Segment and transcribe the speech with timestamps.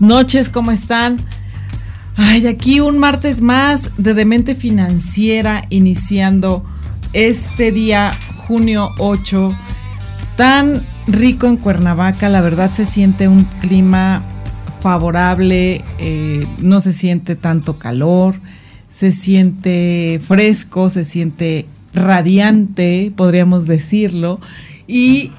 [0.00, 1.20] noches, ¿cómo están?
[2.16, 6.64] Ay, aquí un martes más de Demente Financiera iniciando
[7.12, 9.52] este día, junio 8,
[10.36, 14.22] tan rico en Cuernavaca, la verdad se siente un clima
[14.80, 18.36] favorable, eh, no se siente tanto calor,
[18.88, 24.40] se siente fresco, se siente radiante, podríamos decirlo,
[24.86, 25.32] y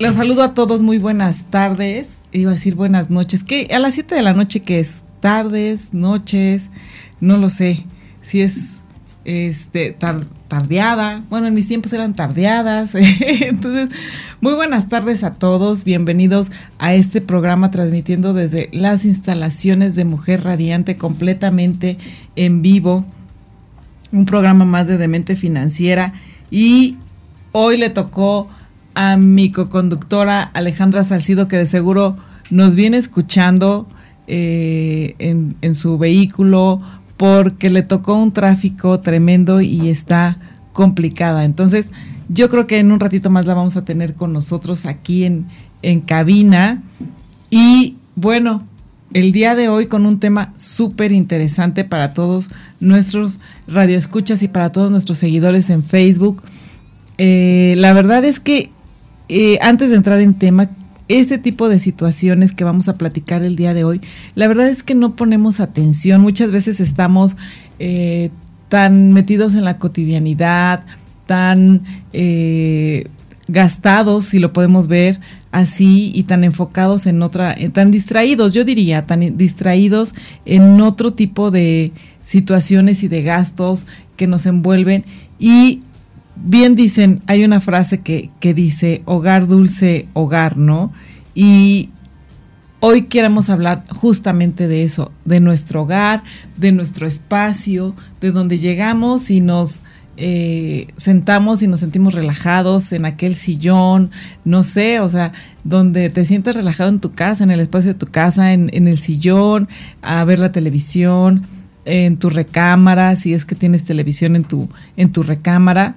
[0.00, 2.18] los saludo a todos, muy buenas tardes.
[2.32, 3.44] Iba a decir buenas noches.
[3.44, 3.68] ¿Qué?
[3.70, 5.02] A las 7 de la noche, que es?
[5.20, 6.70] Tardes, noches,
[7.20, 7.84] no lo sé.
[8.22, 8.82] Si es
[9.26, 9.94] este
[10.48, 11.22] tardeada.
[11.28, 12.94] Bueno, en mis tiempos eran tardeadas.
[13.40, 13.90] Entonces,
[14.40, 15.84] muy buenas tardes a todos.
[15.84, 21.98] Bienvenidos a este programa transmitiendo desde las instalaciones de Mujer Radiante completamente
[22.36, 23.04] en vivo.
[24.12, 26.14] Un programa más de Demente Financiera.
[26.50, 26.96] Y
[27.52, 28.48] hoy le tocó
[28.94, 32.16] a mi coconductora Alejandra Salcido, que de seguro
[32.50, 33.86] nos viene escuchando
[34.26, 36.80] eh, en, su vehículo
[37.16, 40.38] porque le tocó un tráfico tremendo y está
[40.72, 41.44] complicada.
[41.44, 41.90] Entonces,
[42.28, 45.46] yo creo que en un ratito más la vamos a tener con nosotros aquí en,
[45.82, 46.82] en cabina.
[47.50, 48.64] Y bueno,
[49.12, 54.72] el día de hoy con un tema súper interesante para todos nuestros radioescuchas y para
[54.72, 56.42] todos nuestros seguidores en Facebook.
[57.18, 58.70] Eh, la verdad es que
[59.32, 60.70] eh, antes de entrar en tema,
[61.06, 64.00] este tipo de situaciones que vamos a platicar el día de hoy,
[64.34, 66.20] la verdad es que no ponemos atención.
[66.20, 67.36] Muchas veces estamos
[67.78, 68.30] eh,
[68.68, 70.84] tan metidos en la cotidianidad,
[71.26, 71.82] tan
[72.12, 73.08] eh,
[73.46, 75.20] gastados, si lo podemos ver
[75.52, 80.14] así, y tan enfocados en otra, tan distraídos, yo diría, tan distraídos
[80.44, 81.92] en otro tipo de
[82.24, 83.86] situaciones y de gastos
[84.16, 85.04] que nos envuelven
[85.38, 85.80] y
[86.42, 90.92] bien dicen, hay una frase que, dice hogar dulce, hogar, ¿no?
[91.34, 91.90] Y
[92.80, 96.22] hoy queremos hablar justamente de eso, de nuestro hogar,
[96.56, 99.82] de nuestro espacio, de donde llegamos y nos
[100.16, 104.10] eh, sentamos y nos sentimos relajados en aquel sillón,
[104.44, 105.32] no sé, o sea,
[105.64, 108.88] donde te sientes relajado en tu casa, en el espacio de tu casa, en, en
[108.88, 109.68] el sillón,
[110.02, 111.42] a ver la televisión,
[111.84, 115.96] en tu recámara, si es que tienes televisión en tu, en tu recámara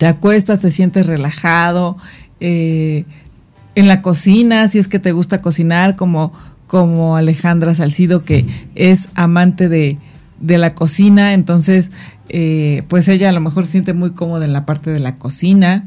[0.00, 1.98] te acuestas, te sientes relajado,
[2.40, 3.04] eh,
[3.74, 6.32] en la cocina, si es que te gusta cocinar, como,
[6.66, 9.98] como Alejandra Salcido, que es amante de,
[10.40, 11.90] la cocina, entonces,
[12.30, 15.16] eh, pues ella a lo mejor se siente muy cómoda en la parte de la
[15.16, 15.84] cocina.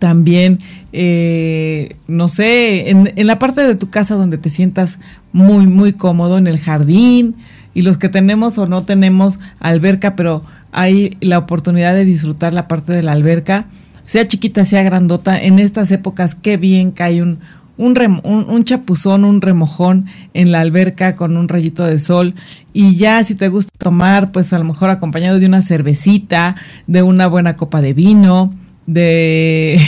[0.00, 0.58] También,
[0.92, 4.98] eh, no sé, en, en, la parte de tu casa donde te sientas
[5.32, 7.36] muy, muy cómodo, en el jardín,
[7.72, 10.42] y los que tenemos o no tenemos alberca, pero
[10.74, 13.66] hay la oportunidad de disfrutar la parte de la alberca,
[14.06, 15.40] sea chiquita, sea grandota.
[15.40, 17.38] En estas épocas, qué bien que hay un,
[17.76, 22.34] un, chapuzón, un remojón en la alberca con un rayito de sol.
[22.72, 27.02] Y ya si te gusta tomar, pues a lo mejor acompañado de una cervecita, de
[27.02, 28.52] una buena copa de vino,
[28.86, 29.80] de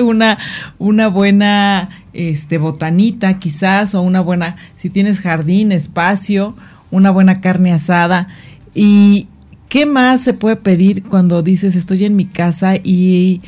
[0.04, 0.38] una,
[0.78, 6.56] una buena este, botanita quizás, o una buena, si tienes jardín, espacio,
[6.90, 8.28] una buena carne asada.
[8.74, 9.28] Y,
[9.72, 13.40] ¿Qué más se puede pedir cuando dices estoy en mi casa y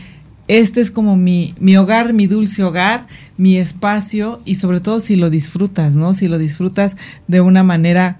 [0.48, 5.16] este es como mi, mi hogar, mi dulce hogar, mi espacio y sobre todo si
[5.16, 6.14] lo disfrutas, ¿no?
[6.14, 6.96] Si lo disfrutas
[7.28, 8.16] de una manera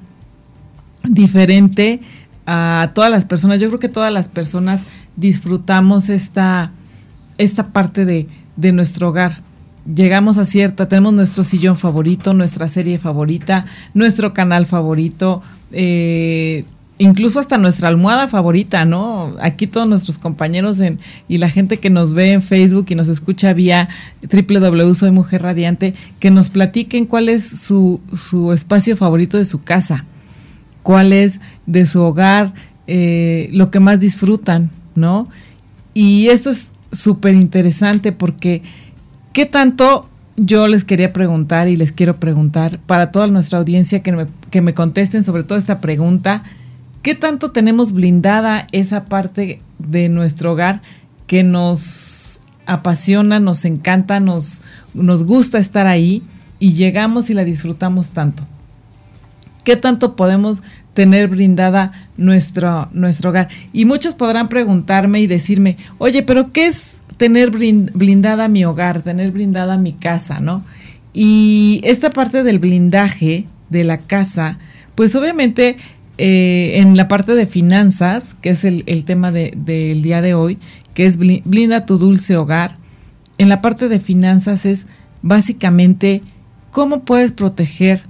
[1.03, 2.03] diferente
[2.45, 3.59] a todas las personas.
[3.59, 4.83] Yo creo que todas las personas
[5.17, 6.73] disfrutamos esta,
[7.39, 8.27] esta parte de,
[8.57, 9.41] de nuestro hogar
[9.93, 15.43] llegamos a cierta, tenemos nuestro sillón favorito, nuestra serie favorita, nuestro canal favorito,
[15.73, 16.65] eh,
[16.99, 19.35] incluso hasta nuestra almohada favorita, ¿no?
[19.41, 20.81] Aquí todos nuestros compañeros
[21.29, 23.89] y la gente que nos ve en Facebook y nos escucha vía
[24.23, 29.61] www Soy Mujer Radiante, que nos platiquen cuál es su, su espacio favorito de su
[29.61, 30.05] casa,
[30.83, 32.55] cuál es de su hogar,
[32.87, 35.29] eh, lo que más disfrutan, ¿no?
[35.95, 38.63] Y esto es súper interesante porque
[39.33, 44.13] ¿qué tanto yo les quería preguntar y les quiero preguntar para toda nuestra audiencia que
[44.13, 46.45] me, que me contesten sobre todo esta pregunta?
[47.05, 50.83] ¿Qué tanto tenemos blindada esa parte de nuestro hogar
[51.29, 54.63] que nos apasiona, nos encanta, nos,
[54.93, 56.25] nos gusta estar ahí?
[56.65, 58.43] y llegamos y la disfrutamos tanto.
[59.65, 60.63] ¿Qué tanto podemos
[60.95, 63.49] tener brindada nuestro, nuestro hogar?
[63.75, 69.31] Y muchos podrán preguntarme y decirme, oye, pero ¿qué es tener blindada mi hogar, tener
[69.31, 70.65] blindada mi casa, ¿no?
[71.13, 74.59] Y esta parte del blindaje de la casa,
[74.95, 75.77] pues obviamente
[76.19, 80.59] eh, en la parte de finanzas, que es el, tema del día de hoy,
[80.95, 82.77] que es blinda tu dulce hogar,
[83.39, 84.87] en la parte de finanzas es
[85.23, 86.23] básicamente
[86.71, 88.03] cómo puedes proteger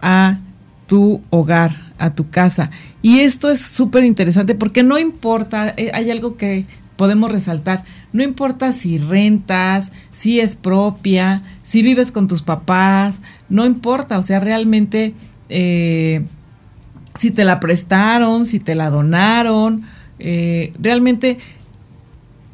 [0.00, 0.38] a
[0.86, 2.70] tu hogar, a tu casa.
[3.00, 6.64] Y esto es súper interesante porque no importa, eh, hay algo que
[6.96, 13.64] podemos resaltar, no importa si rentas, si es propia, si vives con tus papás, no
[13.64, 15.14] importa, o sea, realmente
[15.48, 16.24] eh,
[17.18, 19.82] si te la prestaron, si te la donaron,
[20.18, 21.38] eh, realmente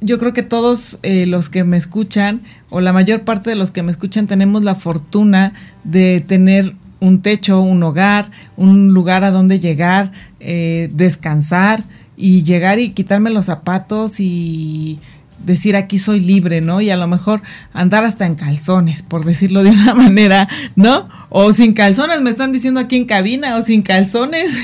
[0.01, 2.41] yo creo que todos eh, los que me escuchan,
[2.71, 5.53] o la mayor parte de los que me escuchan, tenemos la fortuna
[5.85, 11.85] de tener un techo, un hogar, un lugar a donde llegar, descansar
[12.17, 14.99] y llegar y quitarme los zapatos y
[15.45, 16.81] decir aquí soy libre, ¿no?
[16.81, 17.43] Y a lo mejor
[17.73, 21.09] andar hasta en calzones, por decirlo de una manera, ¿no?
[21.29, 24.59] O sin calzones, me están diciendo aquí en cabina, o sin calzones,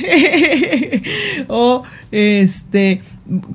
[1.48, 3.02] o este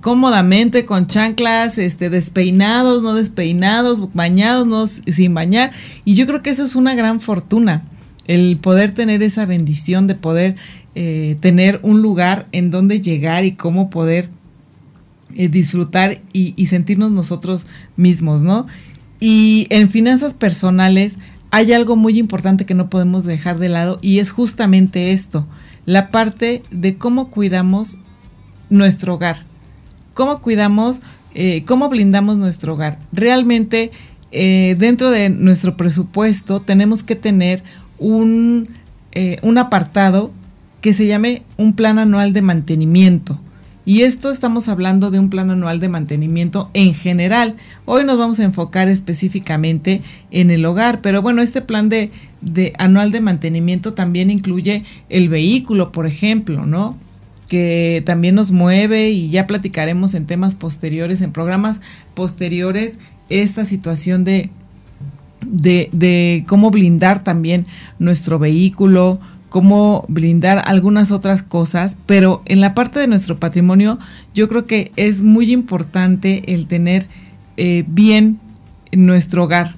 [0.01, 5.71] cómodamente con chanclas, este despeinados, no despeinados, bañados, no sin bañar,
[6.05, 7.83] y yo creo que eso es una gran fortuna,
[8.25, 10.55] el poder tener esa bendición de poder
[10.95, 14.29] eh, tener un lugar en donde llegar y cómo poder
[15.35, 18.65] eh, disfrutar y, sentirnos nosotros mismos, ¿no?
[19.19, 21.17] Y en finanzas personales
[21.51, 25.45] hay algo muy importante que no podemos dejar de lado y es justamente esto,
[25.85, 27.97] la parte de cómo cuidamos
[28.71, 29.45] nuestro hogar,
[30.15, 30.99] cómo cuidamos,
[31.35, 32.97] eh, cómo blindamos nuestro hogar.
[33.11, 33.91] Realmente
[34.31, 37.63] eh, dentro de nuestro presupuesto tenemos que tener
[37.99, 38.67] un,
[39.43, 40.31] un apartado
[40.81, 43.39] que se llame un plan anual de mantenimiento.
[43.89, 47.55] Y esto estamos hablando de un plan anual de mantenimiento en general.
[47.85, 52.11] Hoy nos vamos a enfocar específicamente en el hogar, pero bueno, este plan de,
[52.77, 56.97] anual de mantenimiento también incluye el vehículo, por ejemplo, ¿no?
[57.47, 61.81] que también nos mueve y ya platicaremos en temas posteriores, en programas
[62.13, 62.99] posteriores,
[63.29, 64.51] esta situación de,
[65.41, 67.65] de, de cómo blindar también
[67.97, 69.19] nuestro vehículo,
[69.49, 73.99] cómo blindar algunas otras cosas, pero en la parte de nuestro patrimonio
[74.33, 77.07] yo creo que es muy importante el tener
[77.57, 78.39] eh, bien
[78.91, 79.75] nuestro hogar,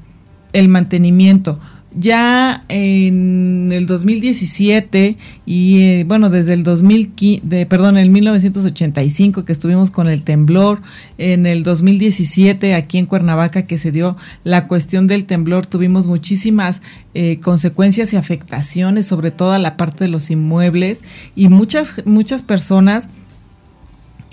[0.53, 1.59] el mantenimiento
[1.93, 9.43] ya en el 2017 y eh, bueno, desde el 2015, de, perdón, en el 1985
[9.43, 10.81] que estuvimos con el temblor,
[11.17, 16.81] en el 2017 aquí en Cuernavaca que se dio la cuestión del temblor, tuvimos muchísimas
[17.13, 21.01] eh, consecuencias y afectaciones, sobre todo a la parte de los inmuebles
[21.35, 23.09] y muchas, muchas personas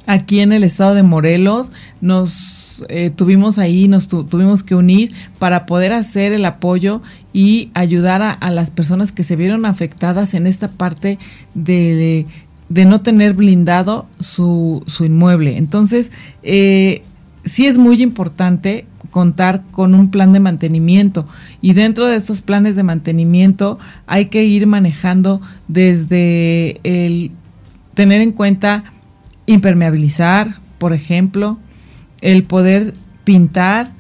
[0.09, 1.71] aquí en el estado de Morelos,
[2.01, 7.03] nos eh, tuvimos ahí, nos tuvimos que unir para poder hacer el apoyo
[7.35, 11.19] y ayudar a, las personas que se vieron afectadas en esta parte
[11.55, 12.27] de,
[12.71, 15.59] no tener blindado su, inmueble.
[15.59, 16.11] Entonces,
[16.43, 17.03] eh,
[17.45, 21.27] sí es muy importante contar con un plan de mantenimiento
[21.61, 27.31] y dentro de estos planes de mantenimiento hay que ir manejando desde el
[27.95, 28.85] tener en cuenta
[29.49, 31.59] impermeabilizar, por ejemplo,
[32.21, 32.93] el poder
[33.25, 33.91] pintar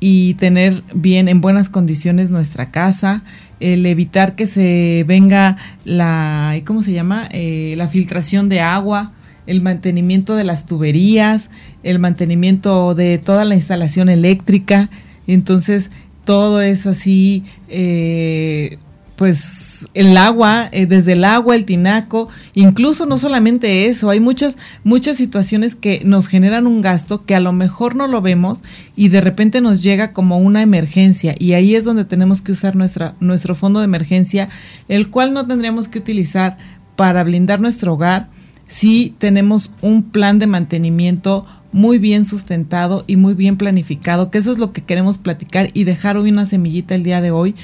[0.00, 3.22] y tener bien en buenas condiciones nuestra casa,
[3.60, 7.28] el evitar que se venga la, ¿cómo se llama?
[7.32, 9.12] Eh, la filtración de agua,
[9.46, 11.50] el mantenimiento de las tuberías,
[11.82, 14.88] el mantenimiento de toda la instalación eléctrica.
[15.26, 15.90] Entonces,
[16.24, 18.78] todo es así, eh,
[19.18, 24.56] pues el agua, eh, desde el agua, el tinaco, incluso no solamente eso, hay muchas,
[24.84, 28.62] muchas situaciones que nos generan un gasto que a lo mejor no lo vemos
[28.94, 31.34] y de repente nos llega como una emergencia.
[31.36, 34.50] Y ahí es donde tenemos que usar nuestra, nuestro fondo de emergencia,
[34.86, 36.56] el cual no tendríamos que utilizar
[36.94, 38.28] para blindar nuestro hogar
[38.68, 44.52] si tenemos un plan de mantenimiento muy bien sustentado y muy bien planificado, que eso
[44.52, 47.56] es lo que queremos platicar y dejar hoy una semillita el día de hoy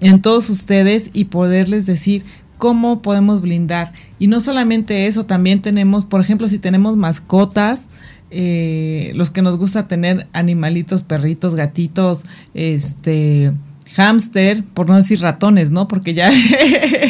[0.00, 2.24] en todos ustedes y poderles decir
[2.58, 3.92] cómo podemos blindar.
[4.18, 7.88] Y no solamente eso, también tenemos, por ejemplo, si tenemos mascotas,
[8.30, 13.52] eh, los que nos gusta tener animalitos, perritos, gatitos, este
[13.94, 15.88] hámster, por no decir ratones, ¿no?
[15.88, 16.30] Porque ya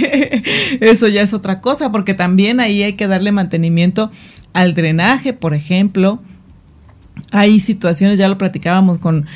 [0.80, 4.10] eso ya es otra cosa, porque también ahí hay que darle mantenimiento
[4.52, 6.20] al drenaje, por ejemplo.
[7.32, 9.26] Hay situaciones, ya lo platicábamos con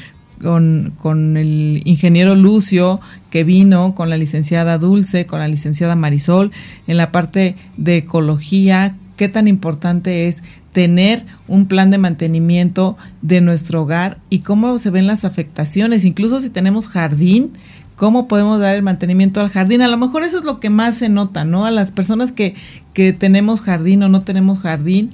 [0.42, 6.50] con, con, el ingeniero Lucio que vino, con la licenciada Dulce, con la licenciada Marisol,
[6.86, 13.40] en la parte de ecología, qué tan importante es tener un plan de mantenimiento de
[13.40, 17.52] nuestro hogar y cómo se ven las afectaciones, incluso si tenemos jardín,
[17.94, 19.82] cómo podemos dar el mantenimiento al jardín.
[19.82, 21.66] A lo mejor eso es lo que más se nota, ¿no?
[21.66, 22.54] A las personas que,
[22.94, 25.10] que tenemos jardín o no tenemos jardín,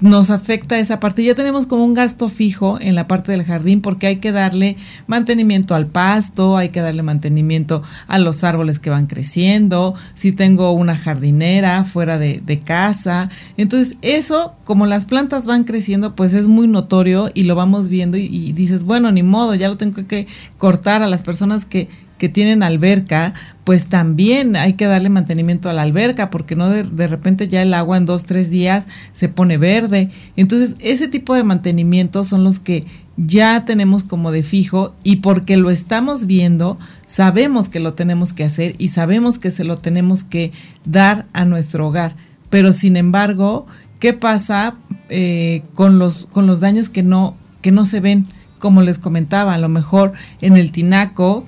[0.00, 1.24] nos afecta esa parte.
[1.24, 4.76] Ya tenemos como un gasto fijo en la parte del jardín porque hay que darle
[5.06, 10.72] mantenimiento al pasto, hay que darle mantenimiento a los árboles que van creciendo, si tengo
[10.72, 13.30] una jardinera fuera de, casa.
[13.56, 18.16] Entonces eso, como las plantas van creciendo, pues es muy notorio y lo vamos viendo
[18.16, 20.26] y, y dices, bueno, ni modo, ya lo tengo que
[20.58, 21.88] cortar a las personas que
[22.18, 23.32] que tienen alberca,
[23.64, 27.74] pues también hay que darle mantenimiento a la alberca, porque no de, repente ya el
[27.74, 30.10] agua en dos, tres días se pone verde.
[30.36, 32.84] Entonces, ese tipo de mantenimiento son los que
[33.18, 38.44] ya tenemos como de fijo y porque lo estamos viendo, sabemos que lo tenemos que
[38.44, 40.52] hacer y sabemos que se lo tenemos que
[40.84, 42.14] dar a nuestro hogar.
[42.48, 43.66] Pero sin embargo,
[43.98, 44.76] ¿qué pasa
[45.08, 48.24] eh, con, los, con los daños que no, que no se ven?
[48.58, 51.44] Como les comentaba, a lo mejor en el tinaco,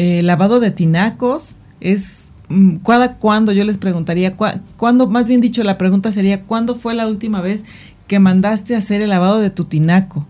[0.00, 4.36] eh, lavado de tinacos es mm, cada cuándo yo les preguntaría
[4.76, 7.64] cuándo más bien dicho la pregunta sería cuándo fue la última vez
[8.06, 10.24] que mandaste a hacer el lavado de tu tinaco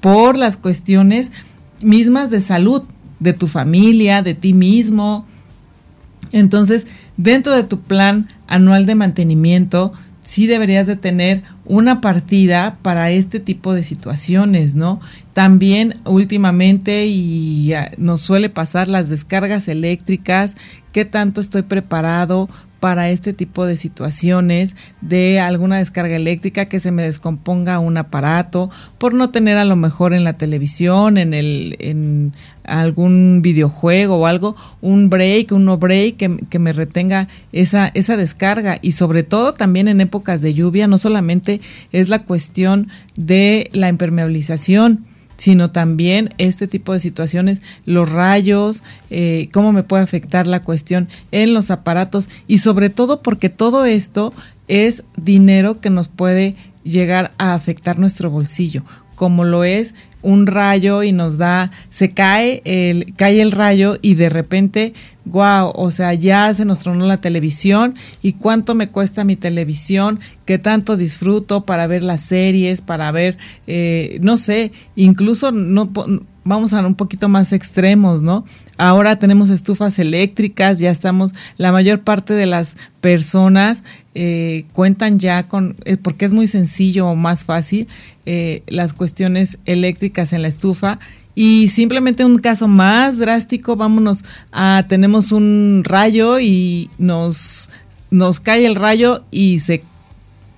[0.00, 1.30] por las cuestiones
[1.82, 2.84] mismas de salud
[3.20, 5.26] de tu familia de ti mismo.
[6.32, 6.86] Entonces
[7.18, 9.92] dentro de tu plan anual de mantenimiento
[10.22, 15.00] sí deberías de tener una partida para este tipo de situaciones, ¿no?
[15.32, 20.56] También últimamente y nos suele pasar las descargas eléctricas,
[20.92, 22.48] qué tanto estoy preparado
[22.82, 28.70] para este tipo de situaciones de alguna descarga eléctrica que se me descomponga un aparato
[28.98, 32.32] por no tener a lo mejor en la televisión en el en
[32.64, 38.16] algún videojuego o algo un break un no break que, que me retenga esa esa
[38.16, 38.80] descarga.
[38.82, 41.60] Y sobre todo también en épocas de lluvia no solamente
[41.92, 45.06] es la cuestión de la impermeabilización
[45.42, 51.08] sino también este tipo de situaciones, los rayos, eh, cómo me puede afectar la cuestión
[51.32, 54.32] en los aparatos y sobre todo porque todo esto
[54.68, 58.84] es dinero que nos puede llegar a afectar nuestro bolsillo,
[59.16, 64.14] como lo es un rayo y nos da, se cae el, cae el rayo y
[64.14, 67.94] de repente wow, o sea, ya se nos tronó la televisión.
[68.22, 73.38] Y cuánto me cuesta mi televisión, qué tanto disfruto para ver las series, para ver,
[73.66, 75.92] eh, no sé, incluso no
[76.44, 78.44] vamos a un poquito más extremos, ¿no?
[78.78, 83.84] Ahora tenemos estufas eléctricas, ya estamos, la mayor parte de las personas
[84.14, 87.88] eh, cuentan ya con, eh, porque es muy sencillo o más fácil,
[88.68, 91.00] las cuestiones eléctricas en la estufa
[91.34, 97.70] y simplemente un caso más drástico, vámonos a, tenemos un rayo y nos,
[98.10, 99.82] nos cae el rayo y se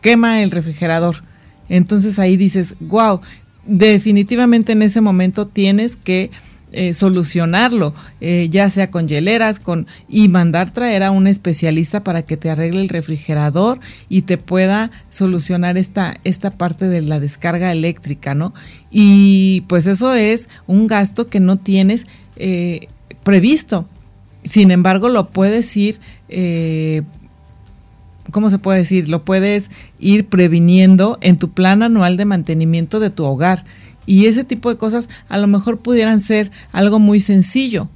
[0.00, 1.22] quema el refrigerador.
[1.68, 3.20] Entonces ahí dices, wow,
[3.66, 6.30] definitivamente en ese momento tienes que
[6.76, 12.22] eh, solucionarlo, eh, ya sea con hieleras, con y mandar traer a un especialista para
[12.22, 13.78] que te arregle el refrigerador
[14.08, 18.54] y te pueda solucionar esta, esta parte de la descarga eléctrica, ¿no?
[18.90, 22.88] Y pues eso es un gasto que no tienes eh,
[23.22, 23.88] previsto.
[24.42, 26.00] Sin embargo, lo puedes ir
[28.30, 29.08] ¿cómo se puede decir?
[29.08, 33.64] Lo puedes ir previniendo en tu plan anual de mantenimiento de tu hogar.
[34.06, 37.88] Y ese tipo de cosas a lo mejor pudieran ser algo muy sencillo.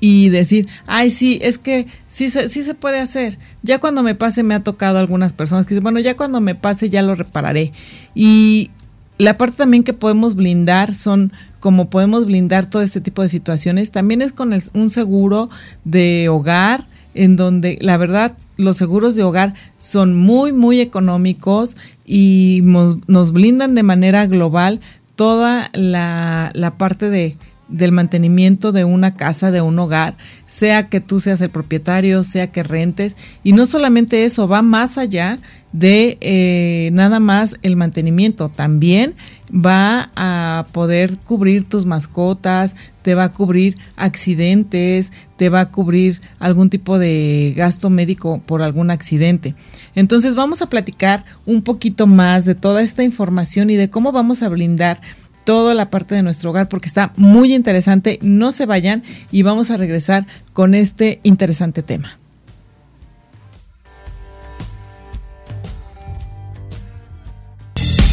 [0.00, 3.38] Y decir, ay, sí, es que sí se, sí se puede hacer.
[3.62, 6.56] Ya cuando me pase me ha tocado algunas personas que dicen, bueno, ya cuando me
[6.56, 7.72] pase ya lo repararé.
[8.14, 8.70] Y
[9.18, 13.92] la parte también que podemos blindar son como podemos blindar todo este tipo de situaciones,
[13.92, 15.48] también es con un seguro
[15.84, 22.60] de hogar en donde la verdad los seguros de hogar son muy, muy económicos y
[22.62, 24.80] nos, blindan de manera global
[25.16, 27.36] toda la, la parte de,
[27.72, 30.14] del mantenimiento de una casa, de un hogar,
[30.46, 33.16] sea que tú seas el propietario, sea que rentes.
[33.42, 35.38] Y no solamente eso, va más allá
[35.72, 39.14] de eh, nada más el mantenimiento, también
[39.54, 46.20] va a poder cubrir tus mascotas, te va a cubrir accidentes, te va a cubrir
[46.38, 49.54] algún tipo de gasto médico por algún accidente.
[49.94, 54.42] Entonces vamos a platicar un poquito más de toda esta información y de cómo vamos
[54.42, 55.00] a blindar
[55.44, 58.18] toda la parte de nuestro hogar porque está muy interesante.
[58.22, 62.21] No se vayan y vamos a regresar con este interesante tema.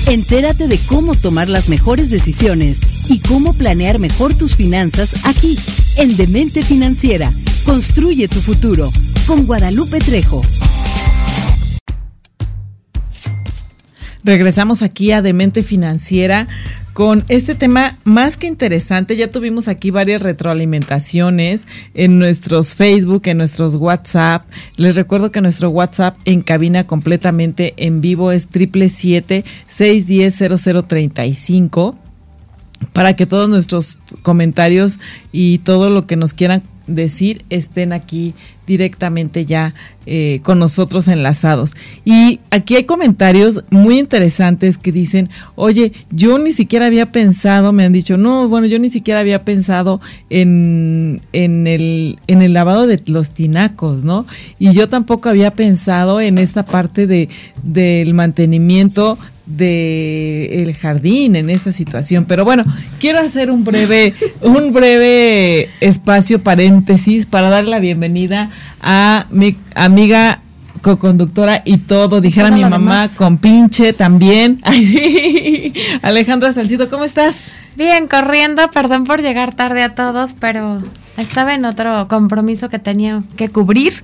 [0.09, 5.55] Entérate de cómo tomar las mejores decisiones y cómo planear mejor tus finanzas aquí,
[5.97, 7.31] en Demente Financiera.
[7.63, 8.89] Construye tu futuro
[9.27, 10.41] con Guadalupe Trejo.
[14.23, 16.47] Regresamos aquí a Demente Financiera
[16.99, 19.15] con este tema más que interesante.
[19.15, 24.45] Ya tuvimos aquí varias retroalimentaciones en nuestros Facebook, en nuestros WhatsApp.
[24.75, 32.08] Les recuerdo que nuestro WhatsApp en cabina completamente en vivo es 777 610 0035
[32.93, 34.99] para que todos nuestros comentarios
[35.31, 38.33] y todo lo que nos quieran decir estén aquí
[38.65, 39.73] directamente ya
[40.05, 41.71] eh, con nosotros enlazados.
[42.05, 47.85] Y aquí hay comentarios muy interesantes que dicen, oye, yo ni siquiera había pensado, me
[47.85, 52.85] han dicho, no, bueno, yo ni siquiera había pensado en, en, el, en el lavado
[52.85, 54.25] de los tinacos, ¿no?
[54.59, 57.29] Y yo tampoco había pensado en esta parte de,
[57.63, 59.17] del mantenimiento
[59.49, 62.25] de el jardín en esta situación.
[62.25, 62.63] Pero bueno,
[62.99, 68.49] quiero hacer un breve, un breve espacio paréntesis para dar la bienvenida
[68.81, 70.41] a mi amiga
[70.81, 74.61] co-conductora y todo, dijera mi mamá, con pinche también.
[76.01, 77.43] Alejandra Salcido, ¿cómo estás?
[77.75, 80.79] Bien, corriendo, perdón por llegar tarde a todos, pero
[81.17, 84.03] estaba en otro compromiso que tenía que cubrir,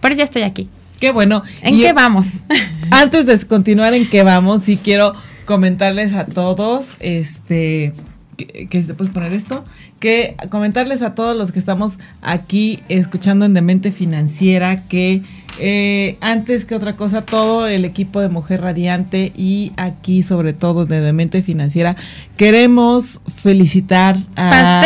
[0.00, 0.68] pero ya estoy aquí.
[1.00, 1.42] Qué bueno.
[1.62, 2.26] ¿En qué vamos?
[2.90, 5.12] Antes de continuar en qué vamos, sí quiero
[5.44, 7.92] comentarles a todos, este,
[8.36, 9.64] que, que puedes poner esto,
[10.00, 15.22] que comentarles a todos los que estamos aquí escuchando en Demente Financiera que
[15.58, 20.84] eh, antes que otra cosa, todo el equipo de Mujer Radiante y aquí sobre todo
[20.84, 21.96] de Demente Financiera,
[22.36, 24.82] queremos felicitar a,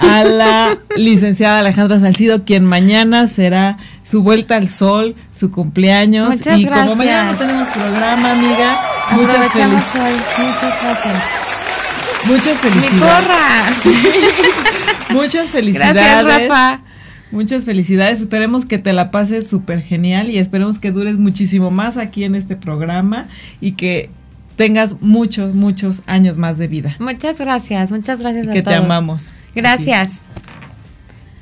[0.00, 6.28] a la licenciada Alejandra Salcido, quien mañana será su vuelta al sol, su cumpleaños.
[6.28, 8.78] Muchas y como mañana no tenemos programa, amiga,
[9.12, 10.16] muchas felicidades.
[10.38, 11.22] Muchas gracias.
[12.26, 12.92] Muchas felicidades.
[12.92, 13.64] ¡Mi corra!
[15.10, 15.94] muchas felicidades.
[15.94, 16.80] Gracias, Rafa.
[17.32, 21.96] Muchas felicidades, esperemos que te la pases súper genial y esperemos que dures muchísimo más
[21.96, 23.26] aquí en este programa
[23.60, 24.10] y que
[24.54, 26.96] tengas muchos, muchos años más de vida.
[27.00, 28.76] Muchas gracias, muchas gracias y a que todos.
[28.76, 29.32] te amamos.
[29.54, 30.20] Gracias.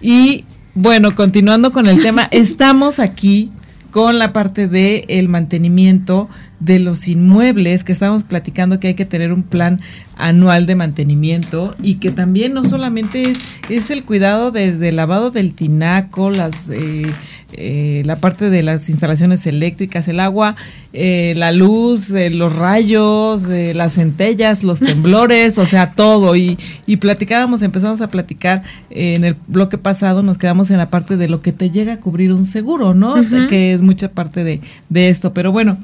[0.00, 3.52] Y bueno, continuando con el tema, estamos aquí
[3.90, 6.28] con la parte de el mantenimiento
[6.64, 9.80] de los inmuebles que estábamos platicando que hay que tener un plan
[10.16, 15.30] anual de mantenimiento y que también no solamente es, es el cuidado desde el lavado
[15.30, 17.12] del tinaco, las eh,
[17.56, 20.56] eh, la parte de las instalaciones eléctricas, el agua,
[20.92, 26.34] eh, la luz, eh, los rayos, las centellas, los temblores, o sea, todo.
[26.34, 31.16] Y, y platicábamos, empezamos a platicar en el bloque pasado, nos quedamos en la parte
[31.16, 33.14] de lo que te llega a cubrir un seguro, ¿no?
[33.48, 35.32] Que es mucha parte de, de esto.
[35.32, 35.78] Pero bueno,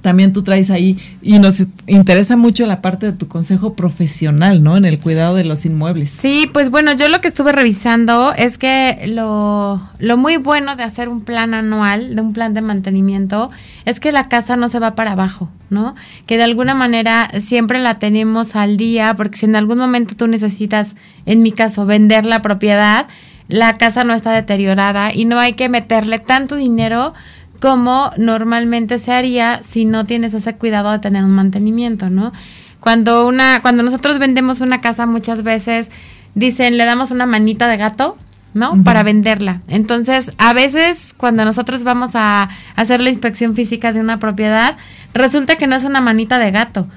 [0.00, 4.76] también tú traes ahí y nos interesa mucho la parte de tu consejo profesional, ¿no?
[4.76, 6.10] En el cuidado de los inmuebles.
[6.10, 10.82] Sí, pues bueno, yo lo que estuve revisando es que lo, lo muy bueno de
[10.82, 13.50] hacer un plan anual, de un plan de mantenimiento,
[13.84, 15.94] es que la casa no se va para abajo, ¿no?
[16.26, 20.26] Que de alguna manera siempre la tenemos al día, porque si en algún momento tú
[20.26, 20.94] necesitas,
[21.26, 23.06] en mi caso, vender la propiedad,
[23.48, 27.14] la casa no está deteriorada y no hay que meterle tanto dinero
[27.60, 32.32] como normalmente se haría si no tienes ese cuidado de tener un mantenimiento, ¿no?
[32.80, 35.90] Cuando una, cuando nosotros vendemos una casa muchas veces
[36.34, 38.16] dicen le damos una manita de gato,
[38.54, 38.82] ¿no?
[38.84, 39.62] Para venderla.
[39.68, 44.76] Entonces, a veces cuando nosotros vamos a hacer la inspección física de una propiedad,
[45.14, 46.88] resulta que no es una manita de gato,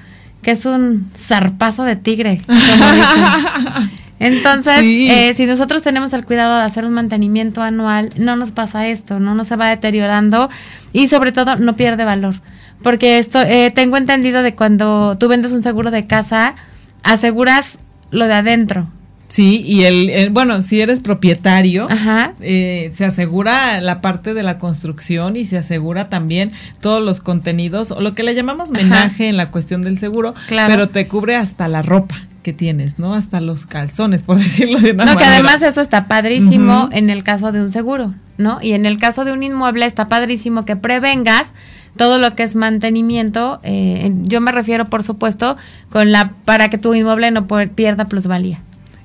[0.42, 2.40] que es un zarpazo de tigre.
[2.46, 3.90] como dicen.
[4.22, 5.10] Entonces, Sí.
[5.10, 9.20] eh, si nosotros tenemos el cuidado de hacer un mantenimiento anual, no nos pasa esto,
[9.20, 10.48] no nos se va deteriorando
[10.92, 12.34] y sobre todo no pierde valor.
[12.82, 16.54] Porque esto, eh, tengo entendido de cuando tú vendes un seguro de casa,
[17.02, 17.78] aseguras
[18.10, 18.88] lo de adentro.
[19.28, 22.34] Sí, y el, el- bueno, si eres propietario, Ajá.
[22.40, 27.92] eh, se asegura la parte de la construcción y se asegura también todos los contenidos,
[27.92, 28.82] o lo que le llamamos Ajá.
[28.82, 30.68] menaje en la cuestión del seguro, Claro.
[30.70, 33.14] pero te cubre hasta la ropa que tienes, ¿no?
[33.14, 37.22] Hasta los calzones, por decirlo de una No, que además eso está padrísimo en el
[37.22, 38.58] caso de un seguro, ¿no?
[38.60, 41.48] Y en el caso de un inmueble está padrísimo que prevengas
[41.96, 43.60] todo lo que es mantenimiento.
[43.62, 45.56] eh, yo me refiero, por supuesto,
[45.90, 48.60] con la para que tu inmueble no pierda plusvalía.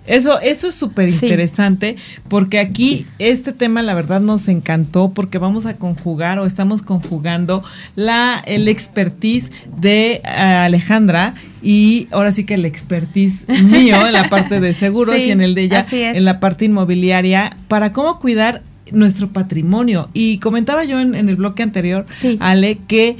[0.08, 1.26] Eso, eso es súper Sí.
[1.26, 1.96] interesante
[2.30, 7.63] porque aquí este tema la verdad nos encantó porque vamos a conjugar o estamos conjugando
[7.96, 14.30] la el expertise de eh, Alejandra y ahora sí que el expertise mío en la
[14.30, 18.20] parte de seguros Sí, y en el de ella en la parte inmobiliaria para cómo
[18.20, 20.10] cuidar nuestro patrimonio.
[20.13, 22.38] Y comentaba yo en, en el bloque anterior, Sí.
[22.39, 23.17] Ale, que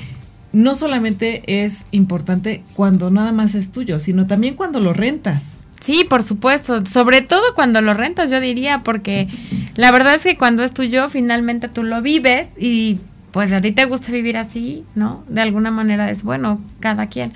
[0.54, 5.48] no solamente es importante cuando nada más es tuyo, sino también cuando lo rentas.
[5.80, 9.28] Sí, por supuesto, sobre todo cuando lo rentas, yo diría, porque
[9.76, 13.00] la verdad es que cuando es tuyo, finalmente tú lo vives y
[13.32, 15.24] pues a ti te gusta vivir así, ¿no?
[15.28, 17.34] De alguna manera es bueno, cada quien.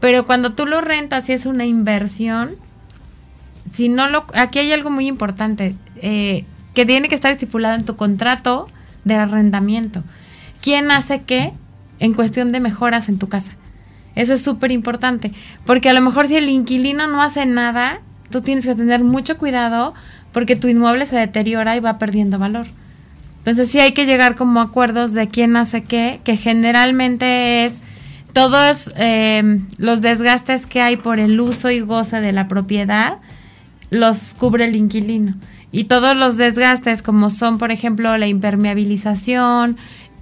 [0.00, 2.50] Pero cuando tú lo rentas y es una inversión,
[3.72, 7.84] si no lo, aquí hay algo muy importante eh, que tiene que estar estipulado en
[7.84, 8.66] tu contrato
[9.04, 10.04] de arrendamiento.
[10.60, 11.52] ¿Quién hace qué
[11.98, 13.56] en cuestión de mejoras en tu casa?
[14.18, 15.30] Eso es súper importante,
[15.64, 18.00] porque a lo mejor si el inquilino no hace nada,
[18.30, 19.94] tú tienes que tener mucho cuidado
[20.32, 22.66] porque tu inmueble se deteriora y va perdiendo valor.
[23.38, 27.78] Entonces sí hay que llegar como acuerdos de quién hace qué, que generalmente es
[28.32, 33.18] todos eh, los desgastes que hay por el uso y goce de la propiedad,
[33.90, 35.36] los cubre el inquilino.
[35.70, 39.76] Y todos los desgastes como son, por ejemplo, la impermeabilización,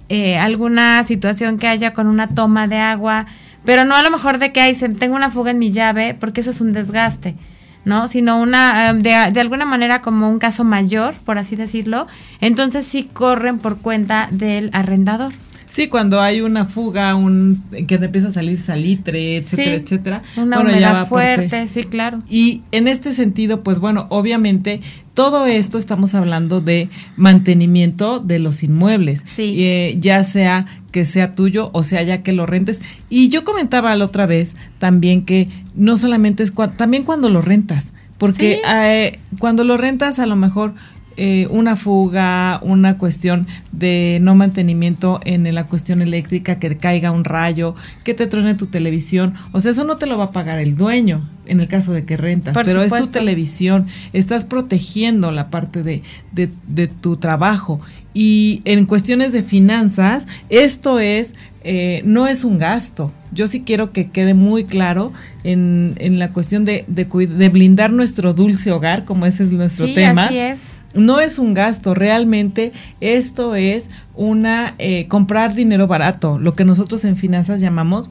[0.09, 3.25] eh, alguna situación que haya con una toma de agua,
[3.67, 6.39] pero no a lo mejor de que hay, tengo una fuga en mi llave, porque
[6.39, 7.35] eso es un desgaste,
[7.83, 8.07] ¿no?
[8.07, 12.07] Sino una, em, de, de, alguna manera como un caso mayor, por así decirlo,
[12.39, 15.33] entonces sí corren por cuenta del arrendador.
[15.69, 20.23] Sí, cuando hay una fuga, un que te empieza a salir salitre, etcétera, etcétera.
[20.37, 22.19] Una bueno, humedad fuerte, sí, claro.
[22.29, 24.79] Y en este sentido, pues bueno, obviamente
[25.13, 29.55] todo esto estamos hablando de mantenimiento de los inmuebles, sí.
[29.63, 32.81] eh, ya sea que sea tuyo o sea ya que lo rentes.
[33.09, 37.41] Y yo comentaba la otra vez también que no solamente es cuando, también cuando lo
[37.41, 38.69] rentas, porque Sí.
[38.73, 40.73] eh, cuando lo rentas a lo mejor
[41.17, 47.23] eh, una fuga, una cuestión de no mantenimiento en la cuestión eléctrica, que caiga un
[47.23, 49.33] rayo, que te truene tu televisión.
[49.51, 52.05] O sea, eso no te lo va a pagar el dueño en el caso de
[52.05, 53.87] que rentas, Por pero es tu televisión.
[54.13, 56.03] Estás protegiendo la parte de,
[56.33, 57.81] de, de tu trabajo.
[58.13, 63.11] Y en cuestiones de finanzas, esto es, eh, no es un gasto.
[63.31, 68.33] Yo sí quiero que quede muy claro en, en la cuestión de, de blindar nuestro
[68.33, 70.59] dulce hogar, como ese es nuestro sí, tema así es.
[70.97, 77.03] No es un gasto, realmente esto es una eh, comprar dinero barato, lo que nosotros
[77.05, 78.09] en finanzas llamamos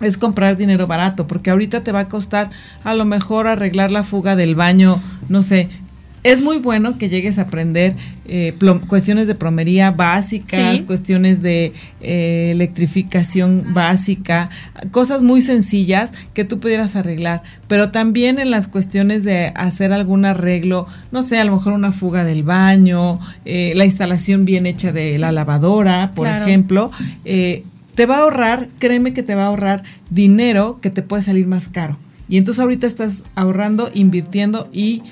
[0.00, 2.50] es comprar dinero barato, porque ahorita te va a costar
[2.84, 5.68] a lo mejor arreglar la fuga del baño, no sé.
[6.22, 8.54] Es muy bueno que llegues a aprender eh,
[8.88, 10.84] cuestiones de plomería básicas, Sí.
[10.84, 14.50] cuestiones de eh, electrificación básica,
[14.90, 20.26] cosas muy sencillas que tú pudieras arreglar, pero también en las cuestiones de hacer algún
[20.26, 24.92] arreglo, no sé, a lo mejor una fuga del baño, eh, la instalación bien hecha
[24.92, 26.44] de la lavadora, por Claro.
[26.44, 26.90] ejemplo,
[27.24, 31.46] te va a ahorrar, créeme que te va a ahorrar dinero que te puede salir
[31.46, 31.98] más caro.
[32.28, 35.02] Y entonces ahorita estás ahorrando, invirtiendo y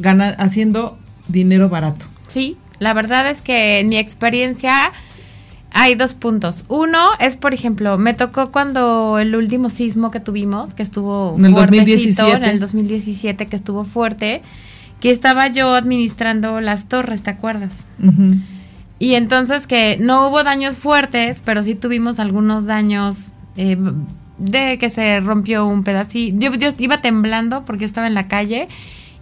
[0.00, 2.06] gana, haciendo dinero barato.
[2.26, 4.92] Sí, la verdad es que en mi experiencia
[5.72, 6.64] hay dos puntos.
[6.68, 11.46] Uno es, por ejemplo, me tocó cuando el último sismo que tuvimos, que estuvo En
[11.46, 12.36] el fuertecito, 2017.
[12.36, 14.42] en el 2017, que estuvo fuerte,
[15.00, 17.84] que estaba yo administrando las torres, ¿te acuerdas?
[18.98, 23.78] Y entonces que no hubo daños fuertes, pero sí tuvimos algunos daños eh,
[24.38, 26.36] de que se rompió un pedacito.
[26.38, 28.68] Yo, yo iba temblando porque yo estaba en la calle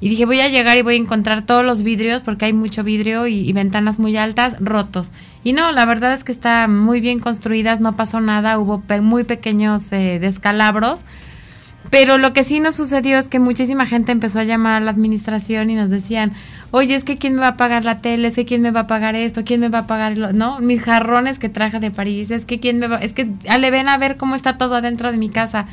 [0.00, 2.84] y dije voy a llegar y voy a encontrar todos los vidrios porque hay mucho
[2.84, 5.12] vidrio y, ventanas muy altas rotos.
[5.42, 9.24] Y no, la verdad es que está muy bien construidas, no pasó nada, hubo muy
[9.24, 11.04] pequeños eh, descalabros.
[11.90, 14.90] Pero lo que sí nos sucedió es que muchísima gente empezó a llamar a la
[14.90, 16.32] administración y nos decían,
[16.70, 18.80] oye, es que quién me va a pagar la tele, es que quién me va
[18.80, 20.60] a pagar esto, quién me va a pagar, lo-?" ¿no?
[20.60, 23.70] Mis jarrones que traje de París, es que quién me va, es que ah, le
[23.70, 25.66] ven a ver cómo está todo adentro de mi casa.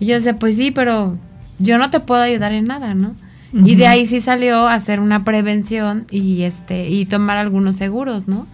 [0.00, 1.18] Y yo decía, pues sí, pero
[1.58, 3.14] yo no te puedo ayudar en nada, ¿no?
[3.52, 8.46] Y de ahí sí salió hacer una prevención y este y tomar algunos seguros, ¿no?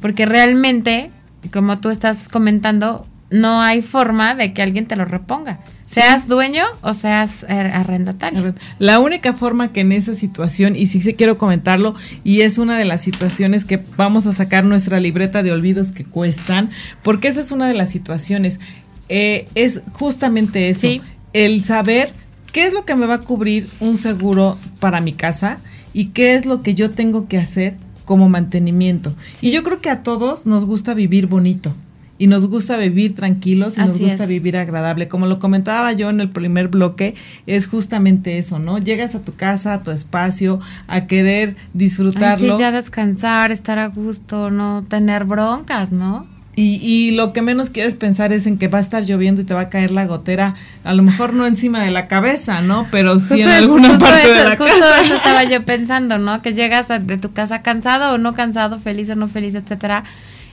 [0.00, 1.10] Porque realmente,
[1.52, 5.60] como tú estás comentando, no hay forma de que alguien te lo reponga.
[5.86, 8.54] Seas dueño o seas eh, arrendatario.
[8.78, 12.78] La única forma que en esa situación, y sí se quiero comentarlo, y es una
[12.78, 16.70] de las situaciones que vamos a sacar nuestra libreta de olvidos que cuestan,
[17.02, 18.60] porque esa es una de las situaciones,
[19.08, 21.00] eh, es justamente eso, Sí.
[21.32, 22.12] el saber
[22.52, 25.58] qué es lo que me va a cubrir un seguro para mi casa
[25.92, 29.14] y qué es lo que yo tengo que hacer como mantenimiento.
[29.34, 29.48] Sí.
[29.48, 31.72] Y yo creo que a todos nos gusta vivir bonito.
[32.18, 34.28] Y nos gusta vivir tranquilos y nos gusta es.
[34.28, 35.08] vivir agradable.
[35.08, 37.14] Como lo comentaba yo en el primer bloque,
[37.46, 38.78] es justamente eso, ¿no?
[38.78, 42.56] Llegas a tu casa, a tu espacio, a querer Ay, disfrutarlo.
[42.56, 46.26] sí, ya descansar, estar a gusto, no tener broncas, ¿no?
[46.56, 49.44] Y, y lo que menos quieres pensar es en que va a estar lloviendo y
[49.44, 52.88] te va a caer la gotera, a lo mejor no encima de la cabeza, ¿no?
[52.90, 55.00] Pero sí en Justo alguna parte eso, de la justo casa.
[55.00, 56.42] eso estaba yo pensando, ¿no?
[56.42, 60.02] Que llegas a- de tu casa cansado o no cansado, feliz o no feliz, etcétera.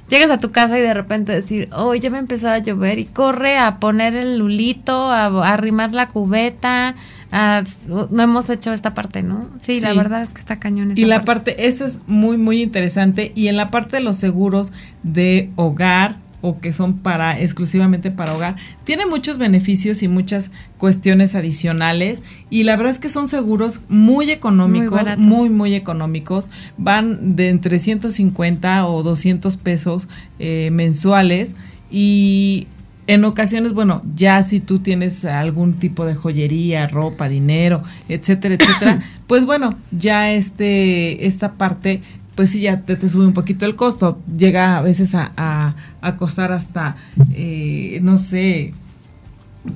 [0.08, 3.06] llegas a tu casa y de repente decir, oh, ya me empezó a llover y
[3.06, 6.96] corre a poner el lulito, a, arrimar la cubeta.
[7.32, 9.50] No hemos hecho esta parte, ¿no?
[9.62, 10.94] Sí, la verdad es que está cañón.
[10.96, 13.32] y la parte, esta es muy, muy interesante.
[13.36, 14.72] Y en la parte de los seguros
[15.04, 21.34] de hogar, o que son para exclusivamente para hogar, tiene muchos beneficios y muchas cuestiones
[21.36, 27.50] adicionales y la verdad es que son seguros muy económicos, muy muy, económicos, van de
[27.50, 31.56] entre 150 o 200 pesos eh, mensuales
[31.90, 32.68] y
[33.08, 39.02] en ocasiones, bueno, ya si tú tienes algún tipo de joyería, ropa, dinero, etcétera, etcétera,
[39.28, 42.02] pues bueno, ya este esta parte
[42.36, 44.20] pues sí, ya te, sube un poquito el costo.
[44.38, 45.76] Llega a veces a,
[46.18, 46.96] costar hasta,
[47.34, 48.76] eh, no sé,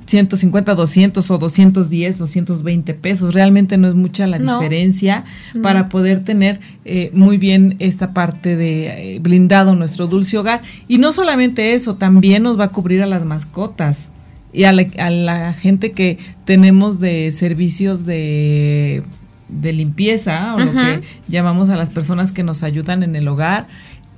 [0.06, 3.34] 150, 200 o 210, 220 pesos.
[3.34, 5.24] Realmente no es mucha la diferencia
[5.62, 10.62] para poder tener eh, muy bien esta parte de eh, blindado nuestro dulce hogar.
[10.88, 14.10] Y no solamente eso, también nos va a cubrir a las mascotas
[14.54, 19.04] y a la gente que tenemos de servicios de
[19.52, 23.68] de limpieza o lo que llamamos a las personas que nos ayudan en el hogar,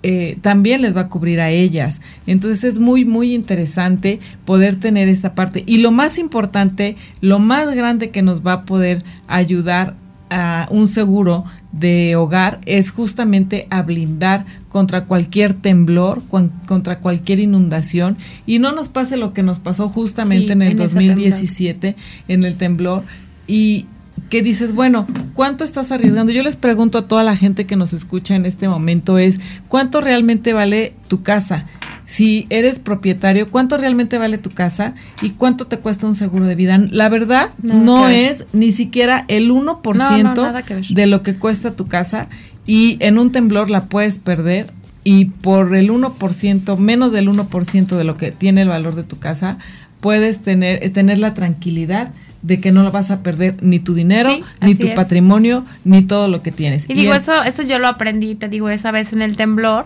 [0.04, 2.02] eh, también les va a cubrir a ellas.
[2.28, 5.64] Entonces es muy, muy interesante poder tener esta parte.
[5.66, 9.96] Y lo más importante, lo más grande que nos va a poder ayudar
[10.30, 16.22] a un seguro de hogar es justamente a blindar contra cualquier temblor,
[16.66, 21.96] contra cualquier inundación y no nos pase lo que nos pasó justamente en el 2017
[22.28, 23.04] en el temblor
[23.48, 23.86] y
[24.34, 26.32] que dices, bueno, ¿cuánto estás arriesgando?
[26.32, 30.02] Yo les pregunto a toda la gente que nos escucha en este momento es, ¿cuánto
[30.02, 31.68] realmente vale tu casa?
[32.06, 36.56] Si eres propietario, ¿cuánto realmente vale tu casa y cuánto te cuesta un seguro de
[36.56, 36.80] vida?
[36.80, 42.28] La verdad, no, es ni siquiera el 1% de lo que cuesta tu casa
[42.66, 48.04] y en un temblor la puedes perder y por el 1%, menos del 1% de
[48.04, 49.60] lo que tiene el valor de tu casa,
[50.02, 54.30] puedes tener, tener la tranquilidad de que no lo vas a perder ni tu dinero,
[54.62, 56.90] ni tu patrimonio, ni todo lo que tienes.
[56.90, 59.86] Y, digo, eso, eso yo lo aprendí, te digo, esa vez en el temblor,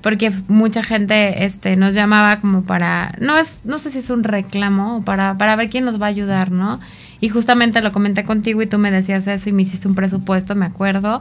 [0.00, 4.22] porque mucha gente este, nos llamaba como para, no es, no sé si es un
[4.22, 6.78] reclamo, o para, para ver quién nos va a ayudar, ¿no?
[7.20, 10.54] Y justamente lo comenté contigo y tú me decías eso y me hiciste un presupuesto,
[10.54, 11.20] me acuerdo,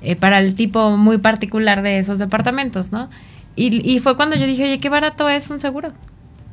[0.00, 3.10] eh, para el tipo muy particular de esos departamentos, ¿no?
[3.56, 5.92] Y, y fue cuando yo dije, oye, qué barato es un seguro.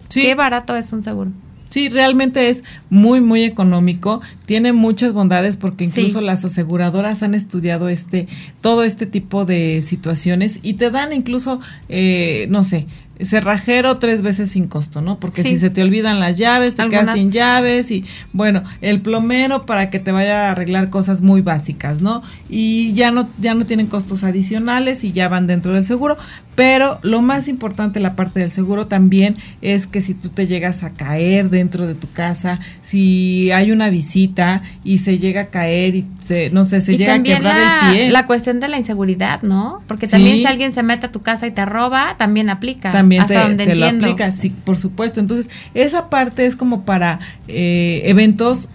[0.10, 0.24] Sí.
[0.24, 1.32] Qué barato es un seguro.
[1.72, 4.22] Sí, realmente es muy, muy económico.
[4.46, 8.28] Tiene muchas bondades porque incluso las aseguradoras han estudiado este,
[8.60, 12.88] todo este tipo de situaciones y te dan incluso, eh, no sé,
[13.24, 15.20] cerrajero tres veces sin costo, ¿no?
[15.20, 18.04] Porque si se te olvidan las llaves, te quedas sin llaves y
[18.34, 22.24] bueno, el plomero para que te vaya a arreglar cosas muy básicas, ¿no?
[22.50, 26.18] Y ya no ya no tienen costos adicionales y ya van dentro del seguro,
[26.56, 30.84] pero lo más importante la parte del seguro también es que si tú te llegas
[30.84, 35.96] a caer dentro de tu casa, si hay una visita y se llega a caer
[35.96, 38.12] y se, no sé, se llega a quebrar el pie.
[38.12, 39.82] La cuestión de la inseguridad, ¿no?
[39.88, 43.26] Porque también si alguien se mete a tu casa y te roba, también aplica también
[43.26, 45.20] te, lo aplica, sí, por supuesto.
[45.20, 48.70] Entonces, esa parte es como para eh, eventos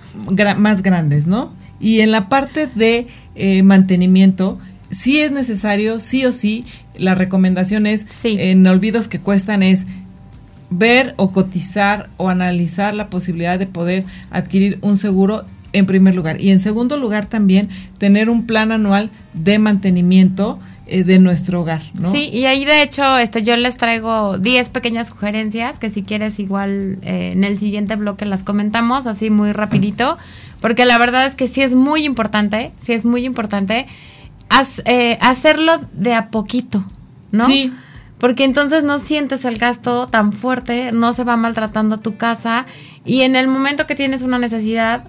[0.57, 1.53] más grandes, ¿no?
[1.79, 4.59] Y en la parte de eh, mantenimiento,
[4.91, 6.65] sí es necesario, sí o sí,
[6.99, 9.87] la recomendación es, en olvidos que cuestan, es
[10.71, 16.41] ver o cotizar o analizar la posibilidad de poder adquirir un seguro en primer lugar.
[16.41, 21.83] Y en segundo lugar también tener un plan anual de mantenimiento eh, de nuestro hogar,
[22.01, 22.13] ¿no?
[22.13, 26.39] Sí, y ahí de hecho este, yo les traigo 10 pequeñas sugerencias que si quieres
[26.39, 30.17] igual eh, en el siguiente bloque las comentamos así muy rapidito,
[30.61, 33.87] porque la verdad es que sí es muy importante, sí es muy importante
[34.85, 36.85] eh, hacerlo de a poquito,
[37.33, 37.47] ¿no?
[37.47, 37.73] Sí.
[38.19, 42.65] Porque entonces no sientes el gasto tan fuerte, no se va maltratando tu casa
[43.05, 45.05] y en el momento que tienes una necesidad,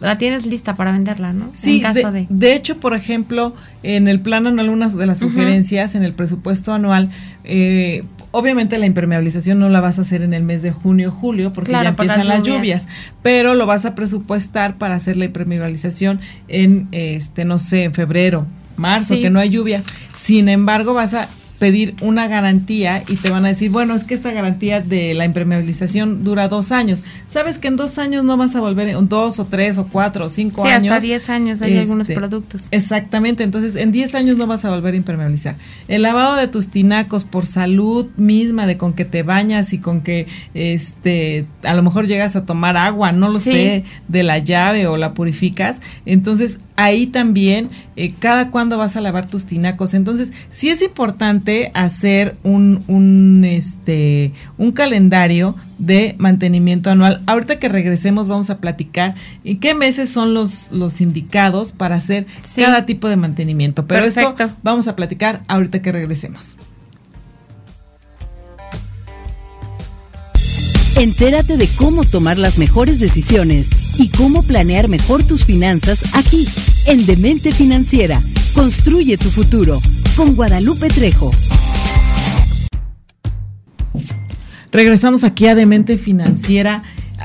[0.00, 1.50] la tienes lista para venderla, ¿no?
[1.52, 1.82] Sí,
[2.28, 6.72] de, hecho, por ejemplo, en el plan anual, una de las sugerencias, en el presupuesto
[6.72, 7.10] anual,
[7.44, 11.52] eh, obviamente la impermeabilización no la vas a hacer en el mes de junio, julio,
[11.52, 12.88] porque ya empiezan las lluvias.
[13.22, 18.46] pero lo vas a presupuestar para hacer la impermeabilización en, este, no sé, en febrero,
[18.76, 19.82] marzo, que no hay lluvia.
[20.14, 21.28] Sin embargo, vas a
[21.60, 25.26] pedir una garantía y te van a decir, bueno, es que esta garantía de la
[25.26, 27.04] impermeabilización dura dos años.
[27.28, 30.24] Sabes que en dos años no vas a volver, en dos o tres o cuatro
[30.24, 30.90] o cinco sí, años.
[30.90, 32.68] hasta diez años hay algunos este, productos.
[32.70, 35.56] Exactamente, entonces en diez años no vas a volver a impermeabilizar.
[35.86, 40.00] El lavado de tus tinacos por salud misma, de con que te bañas y con
[40.00, 44.86] que este a lo mejor llegas a tomar agua, no lo sé, de la llave
[44.86, 49.92] o la purificas, entonces ahí también eh, cada cuándo vas a lavar tus tinacos.
[49.92, 57.20] Entonces, sí es importante hacer un, un, este, un calendario de mantenimiento anual.
[57.26, 59.14] Ahorita que regresemos vamos a platicar
[59.44, 63.86] en qué meses son los, los indicados para hacer cada tipo de mantenimiento.
[63.86, 66.56] Pero esto vamos a platicar ahorita que regresemos.
[71.00, 76.46] Entérate de cómo tomar las mejores decisiones y cómo planear mejor tus finanzas aquí,
[76.88, 78.20] en Demente Financiera.
[78.54, 79.80] Construye tu futuro
[80.14, 81.30] con Guadalupe Trejo.
[84.70, 86.82] Regresamos aquí a Demente Financiera,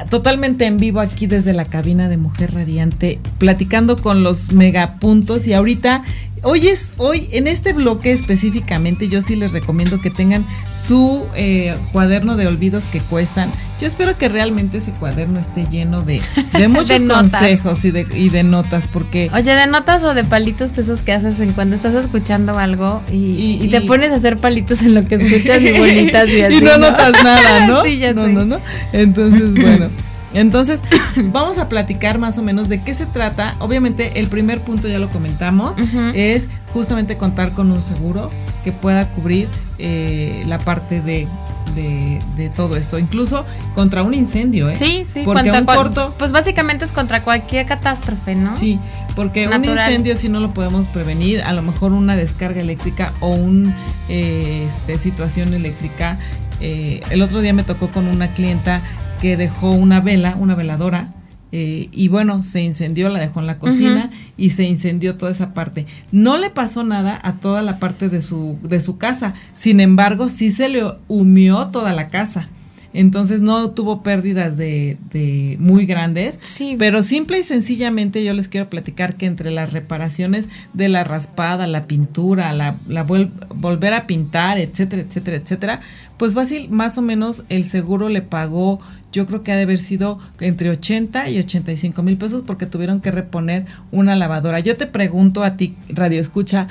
[0.10, 5.54] totalmente en vivo aquí desde la cabina de Mujer Radiante, platicando con los megapuntos y
[5.54, 6.02] ahorita
[6.48, 11.76] Hoy es, hoy, en este bloque específicamente, yo sí les recomiendo que tengan su eh,
[11.92, 13.52] cuaderno de olvidos que cuestan.
[13.80, 16.22] Yo espero que realmente ese cuaderno esté lleno de,
[16.56, 19.32] de muchos consejos y de, y de notas, porque...
[19.34, 23.68] Oye, de notas o de palitos esos que haces en cuando estás escuchando algo y,
[23.70, 26.58] te pones a hacer palitos en lo que escuchas y bolitas y así.
[26.58, 27.84] Y no, notas nada, ¿no?
[27.86, 28.60] sí, ya no, no, no.
[28.94, 29.90] Entonces, bueno.
[30.36, 30.84] Entonces,
[31.32, 33.56] vamos a platicar más o menos de qué se trata.
[33.60, 35.76] Obviamente, el primer punto ya lo comentamos,
[36.14, 38.30] es justamente contar con un seguro
[38.64, 39.48] que pueda cubrir
[39.80, 41.28] eh, la parte de,
[41.74, 44.76] de, todo esto, incluso contra un incendio, ¿eh?
[44.76, 46.14] Sí, sí, porque un corto.
[46.18, 48.56] Pues básicamente es contra cualquier catástrofe, ¿no?
[48.56, 48.80] Sí,
[49.16, 53.32] porque un incendio si no lo podemos prevenir, a lo mejor una descarga eléctrica o
[53.32, 53.76] una
[54.10, 56.20] eh, este, situación eléctrica.
[56.62, 58.82] Eh, el otro día me tocó con una clienta
[59.26, 61.12] que dejó una vela, una veladora,
[61.52, 65.56] eh, y bueno, se incendió, la dejó en la cocina y se incendió toda esa
[65.56, 65.88] parte.
[66.12, 70.30] No le pasó nada a toda la parte de su, de su casa, sin embargo,
[70.30, 72.50] sí se le humió toda la casa.
[72.94, 76.76] Entonces no tuvo pérdidas de, de muy grandes, sí.
[76.80, 81.68] pero simple y sencillamente yo les quiero platicar que entre las reparaciones de la raspada,
[81.68, 85.82] la pintura, la, la volver a pintar, etcétera, etcétera, etcétera,
[86.16, 88.80] pues fácil, más o menos el seguro le pagó,
[89.16, 93.00] yo creo que ha de haber sido entre 80 y 85 mil pesos porque tuvieron
[93.00, 94.60] que reponer una lavadora.
[94.60, 96.68] Yo te pregunto a ti, Radio Escucha,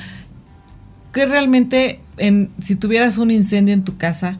[1.13, 4.39] ¿qué realmente, en, si tuvieras un incendio en tu casa,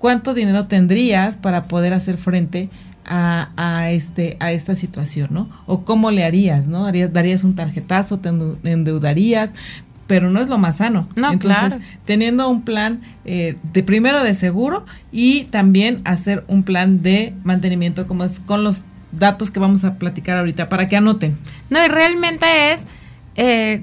[0.00, 2.70] cuánto dinero tendrías para poder hacer frente
[3.06, 5.48] a, este, a esta situación, ¿no?
[5.66, 6.86] O cómo le harías, ¿no?
[6.86, 9.50] ¿Harías, ¿Darías un tarjetazo, te endeudarías?
[10.06, 11.08] Pero no es lo más sano.
[11.16, 17.02] No, Entonces, teniendo un plan eh, de primero de seguro y también hacer un plan
[17.02, 21.36] de mantenimiento como es con los datos que vamos a platicar ahorita para que anoten.
[21.70, 22.82] No, y realmente es
[23.36, 23.82] eh,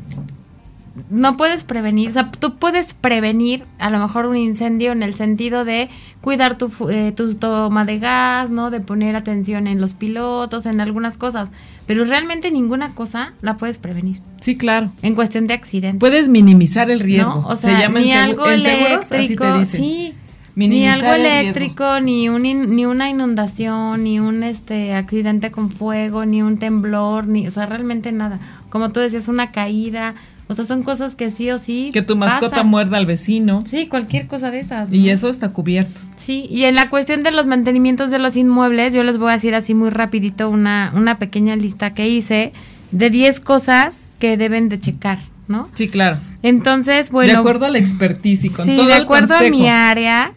[1.09, 5.13] no puedes prevenir, o sea, tú puedes prevenir a lo mejor un incendio en el
[5.13, 5.89] sentido de
[6.21, 8.69] cuidar tu, eh, tu toma de gas, ¿no?
[8.69, 11.49] De poner atención en los pilotos, en algunas cosas,
[11.85, 14.21] pero realmente ninguna cosa la puedes prevenir.
[14.39, 14.91] Sí, claro.
[15.01, 15.99] En cuestión de accidente.
[15.99, 17.43] Puedes minimizar el riesgo.
[17.47, 20.13] O sea, ni algo eléctrico, sí,
[20.55, 26.41] ni algo eléctrico, ni, un ni una inundación, ni un este accidente con fuego, ni
[26.41, 28.39] un temblor, ni, o sea, realmente nada.
[28.69, 30.15] Como tú decías, una caída,
[30.51, 31.91] o sea, son cosas que sí o sí.
[31.93, 33.63] Que tu mascota muerda al vecino.
[33.65, 34.91] Sí, cualquier cosa de esas.
[34.91, 36.01] Y eso está cubierto.
[36.17, 39.33] Sí, y en la cuestión de los mantenimientos de los inmuebles, yo les voy a
[39.33, 42.51] decir así muy rapidito una, una pequeña lista que hice
[42.91, 45.69] de 10 cosas que deben de checar, ¿no?
[45.73, 46.17] Sí, claro.
[46.43, 47.31] Entonces, bueno.
[47.31, 50.33] De acuerdo a la expertise y con sí, todo de acuerdo a mi área,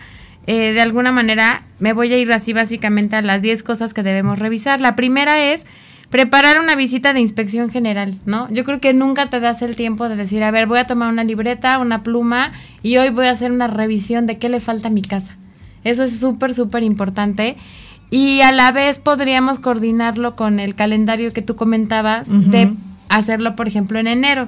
[0.47, 4.05] eh, de alguna manera me voy a ir así básicamente a las 10 cosas que
[4.05, 4.81] debemos revisar.
[4.81, 5.67] La primera es
[6.15, 8.49] preparar una visita de inspección general, ¿no?
[8.49, 11.09] Yo creo que nunca te das el tiempo de decir, a ver, voy a tomar
[11.13, 12.53] una libreta, una pluma
[12.85, 15.37] y hoy voy a hacer una revisión de qué le falta a mi casa.
[15.83, 17.57] Eso es súper, súper importante.
[18.13, 22.73] Y a la vez podríamos coordinarlo con el calendario que tú comentabas de
[23.09, 24.47] hacerlo, por ejemplo, en enero.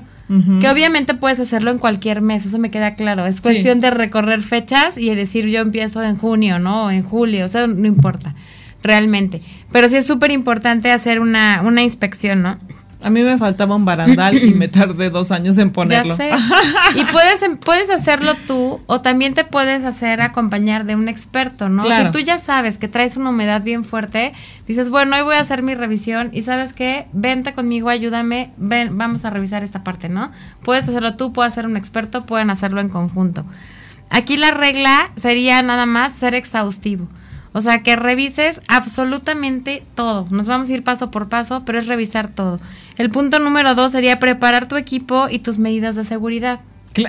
[0.61, 3.27] Que obviamente puedes hacerlo en cualquier mes, eso me queda claro.
[3.27, 6.85] Es cuestión de recorrer fechas y decir yo empiezo en junio, ¿no?
[6.85, 8.37] O en julio, o sea, no importa,
[8.83, 9.41] realmente.
[9.73, 12.59] Pero sí es súper importante hacer una, una inspección, ¿no?
[13.03, 16.17] A mí me faltaba un barandal y me tardé dos años en ponerlo.
[16.17, 16.31] Ya sé.
[16.97, 21.69] Y puedes, em, puedes hacerlo tú o también te puedes hacer acompañar de un experto,
[21.69, 21.83] ¿no?
[21.83, 24.33] Si tú ya sabes que traes una humedad bien fuerte,
[24.67, 28.97] dices, bueno, hoy voy a hacer mi revisión y sabes qué, vente conmigo, ayúdame, ven,
[28.97, 30.33] vamos a revisar esta parte, ¿no?
[30.65, 33.45] Puedes hacerlo tú, puedes hacer un experto, pueden hacerlo en conjunto.
[34.11, 37.07] Aquí la regla sería nada más ser exhaustivo.
[37.57, 40.27] O sea, que revises absolutamente todo.
[40.29, 42.61] Nos vamos a ir paso por paso, pero es revisar todo.
[42.99, 46.61] El punto número dos sería preparar tu equipo y tus medidas de seguridad.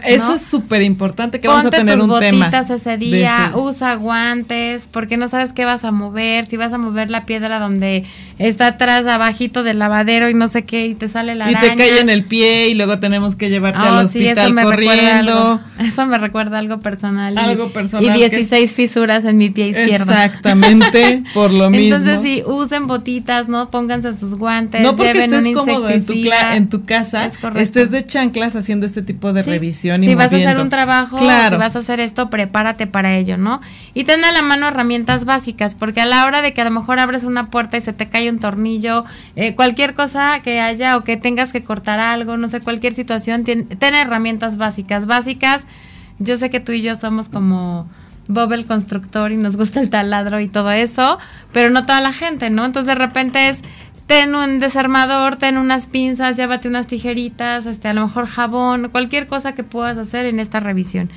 [0.03, 4.87] Eso es súper importante que vamos a tener tus un botitas ese día, usa guantes,
[4.91, 8.03] porque no sabes qué vas a mover, si vas a mover la piedra donde
[8.39, 11.75] está atrás, abajito del lavadero y no sé qué, y te sale la Y te
[11.75, 15.61] cae en el pie y luego tenemos que llevarte al hospital sí, eso me corriendo.
[15.79, 17.37] eso me recuerda algo personal.
[17.37, 18.15] Algo personal.
[18.15, 20.11] Y 16 fisuras en mi pie izquierdo.
[20.11, 21.95] Exactamente, por lo mismo.
[21.95, 23.69] Entonces sí, usen botitas, ¿no?
[23.69, 28.55] Pónganse sus guantes, no porque estés cómodo en tu, en tu casa, estés de chanclas
[28.55, 29.43] haciendo este tipo de
[29.77, 33.61] Si vas a hacer un trabajo, si vas a hacer esto, prepárate para ello, ¿no?
[33.93, 36.71] Y ten a la mano herramientas básicas, porque a la hora de que a lo
[36.71, 39.05] mejor abres una puerta y se te cae un tornillo,
[39.35, 43.43] eh, cualquier cosa que haya o que tengas que cortar algo, no sé, cualquier situación,
[43.43, 45.05] ten, herramientas básicas.
[45.05, 45.65] Básicas,
[46.19, 47.87] yo sé que tú y yo somos como
[48.27, 51.17] Bob el constructor y nos gusta el taladro y todo eso,
[51.53, 52.65] pero no toda la gente, ¿no?
[52.65, 53.61] Entonces de repente es
[54.07, 59.27] ten un desarmador, ten unas pinzas, llévate unas tijeritas, este, a lo mejor jabón, cualquier
[59.27, 61.11] cosa que puedas hacer en esta revisión.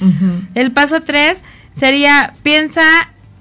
[0.54, 2.82] El paso tres sería piensa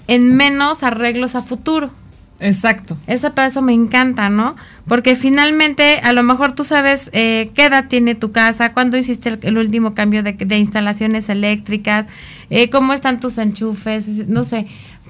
[0.08, 1.91] en menos arreglos a futuro.
[2.39, 2.97] Exacto.
[3.08, 4.56] Ese paso me encanta, ¿no?
[4.88, 9.38] Porque finalmente, a lo mejor tú sabes eh, qué edad tiene tu casa, cuándo hiciste
[9.41, 12.06] el, último cambio de, instalaciones eléctricas,
[12.50, 14.68] eh, cómo están tus enchufes, no sé.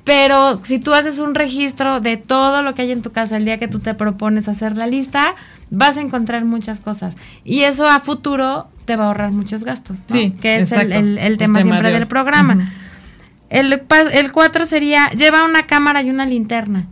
[0.09, 3.45] Pero si tú haces un registro de todo lo que hay en tu casa el
[3.45, 5.35] día que tú te propones hacer la lista,
[5.69, 7.13] vas a encontrar muchas cosas.
[7.43, 11.61] Y eso a futuro te va a ahorrar muchos gastos, Sí, que es el, tema,
[11.61, 12.71] siempre del programa.
[13.51, 16.87] El, el cuatro sería, lleva una cámara y una linterna.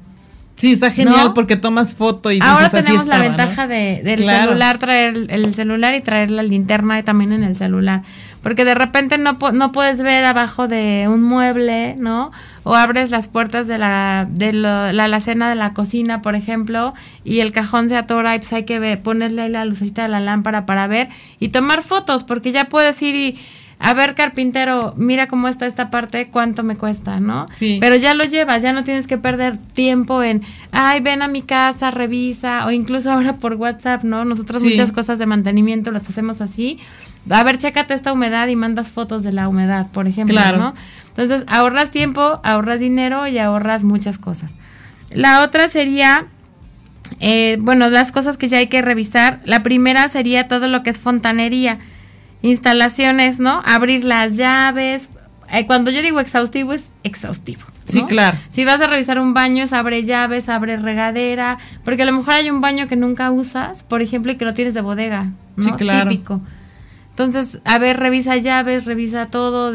[0.58, 5.26] Sí, está genial porque tomas foto y Ahora tenemos la ventaja de, del celular, traer
[5.30, 8.02] el celular y traer la linterna también en el celular.
[8.42, 12.32] Porque de repente no, no puedes ver abajo de un mueble, ¿no?
[12.64, 17.40] O abres las puertas de la, de la alacena de la cocina, por ejemplo, y
[17.40, 20.66] el cajón se atora y pues hay que ponerle ahí la lucecita de la lámpara
[20.66, 21.10] para ver
[21.40, 23.40] y tomar fotos, porque ya puedes ir y
[23.80, 27.46] a ver, carpintero, mira cómo está esta parte, cuánto me cuesta, ¿no?
[27.54, 27.78] Sí.
[27.80, 31.44] Pero ya lo llevas, ya no tienes que perder tiempo en, ay, ven a mi
[31.44, 34.26] casa, revisa, o incluso ahora por WhatsApp, ¿no?
[34.26, 36.80] Nosotros muchas cosas de mantenimiento las hacemos así.
[37.30, 40.58] A ver, chécate esta humedad y mandas fotos de la humedad, por ejemplo, claro.
[40.58, 40.74] ¿no?
[41.10, 44.56] Entonces, ahorras tiempo, ahorras dinero y ahorras muchas cosas.
[45.12, 46.28] La otra sería,
[47.20, 49.42] eh, bueno, las cosas que ya hay que revisar.
[49.46, 51.80] La primera sería todo lo que es fontanería
[52.42, 53.62] instalaciones, ¿no?
[53.66, 55.10] Abrir las llaves.
[55.52, 57.62] Eh, cuando yo digo exhaustivo es exhaustivo.
[57.88, 58.38] Sí, claro.
[58.50, 62.34] Si vas a revisar un baño, es abre llaves, abre regadera, porque a lo mejor
[62.34, 65.64] hay un baño que nunca usas, por ejemplo, y que lo tienes de bodega, ¿no?
[65.64, 66.10] Sí, claro.
[66.10, 66.42] Típico.
[67.18, 69.74] Entonces, a ver, revisa llaves, revisa todo.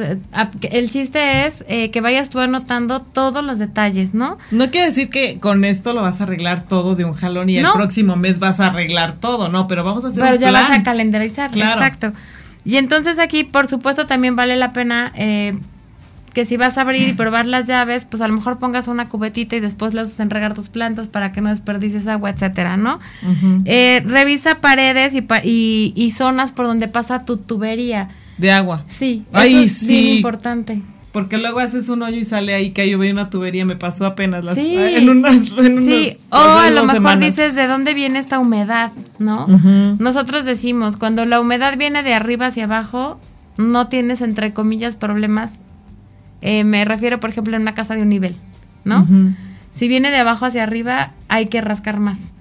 [0.71, 4.39] El chiste es eh, que vayas tú anotando todos los detalles, ¿no?
[4.53, 7.57] No quiere decir que con esto lo vas a arreglar todo de un jalón y
[7.57, 10.71] el próximo mes vas a arreglar todo, no, pero vamos a hacer pero ya vas
[10.71, 12.13] a calendarizar, exacto.
[12.65, 15.53] Y entonces aquí, por supuesto, también vale la pena eh,
[16.33, 19.09] que si vas a abrir y probar las llaves, pues a lo mejor pongas una
[19.09, 22.99] cubetita y después las en regar tus plantas para que no desperdicies agua, etcétera, ¿no?
[23.65, 28.09] Eh, revisa paredes y, y, zonas por donde pasa tu tubería.
[28.39, 28.85] De agua.
[28.89, 30.83] Sí, eso es bien importante.
[31.13, 34.07] Porque luego haces un hoyo y sale ahí que yo veo una tubería, me pasó
[34.07, 38.39] apenas las, en unas, en Sí, o a lo mejor dices de dónde viene esta
[38.39, 39.47] humedad, ¿no?
[39.99, 43.19] Nosotros decimos, cuando la humedad viene de arriba hacia abajo,
[43.59, 45.61] no tienes entre comillas problemas.
[46.43, 48.37] Eh, me refiero, por ejemplo, en una casa de un nivel,
[48.85, 49.07] ¿no?
[49.75, 52.33] Si viene de abajo hacia arriba, hay que rascar más.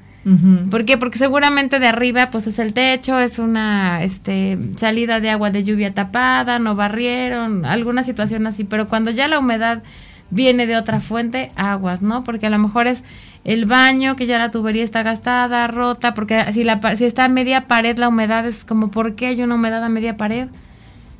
[0.69, 0.97] ¿Por qué?
[0.97, 5.63] Porque seguramente de arriba pues es el techo, es una este, salida de agua de
[5.63, 9.81] lluvia tapada, no barrieron, alguna situación así, pero cuando ya la humedad
[10.29, 12.23] viene de otra fuente, aguas, ¿no?
[12.23, 13.03] Porque a lo mejor es
[13.43, 17.29] el baño, que ya la tubería está gastada, rota, porque si, la, si está a
[17.29, 20.49] media pared la humedad es como, ¿por qué hay una humedad a media pared?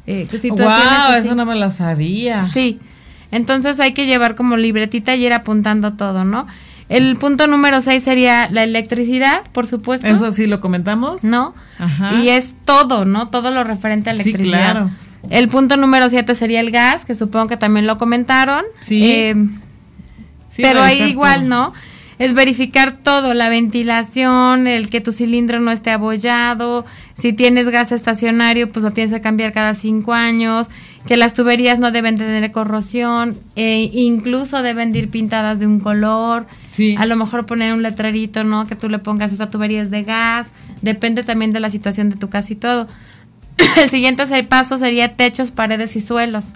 [0.08, 2.46] Eh, wow, eso no me lo sabía.
[2.46, 2.80] Sí,
[3.32, 6.48] entonces hay que llevar como libretita y ir apuntando todo, ¿no?
[6.90, 10.08] El punto número 6 sería la electricidad, por supuesto.
[10.08, 11.24] Eso sí lo comentamos.
[11.24, 11.56] ¿No?
[11.80, 12.16] Ajá.
[12.16, 13.30] Y es todo, ¿no?
[13.30, 14.44] Todo lo referente a electricidad.
[14.44, 14.90] Sí, claro.
[15.30, 18.66] El punto número 7 sería el gas, que supongo que también lo comentaron.
[18.82, 19.10] Sí.
[19.10, 19.36] Eh,
[20.58, 21.74] pero ahí igual, ¿no?
[22.22, 27.92] Es verificar todo, la ventilación, el que tu cilindro no esté abollado, si tienes gas
[27.92, 30.68] estacionario, pues lo tienes que cambiar cada cinco años,
[31.08, 36.46] que las tuberías no deben tener corrosión, e incluso deben ir pintadas de un color,
[36.70, 36.94] sí.
[37.00, 38.68] a lo mejor poner un letrerito, ¿no?
[38.68, 40.50] Que tú le pongas esta tubería es de gas,
[40.84, 42.88] depende también de la situación de tu casa y todo.
[43.82, 46.50] el siguiente paso sería techos, paredes y suelos,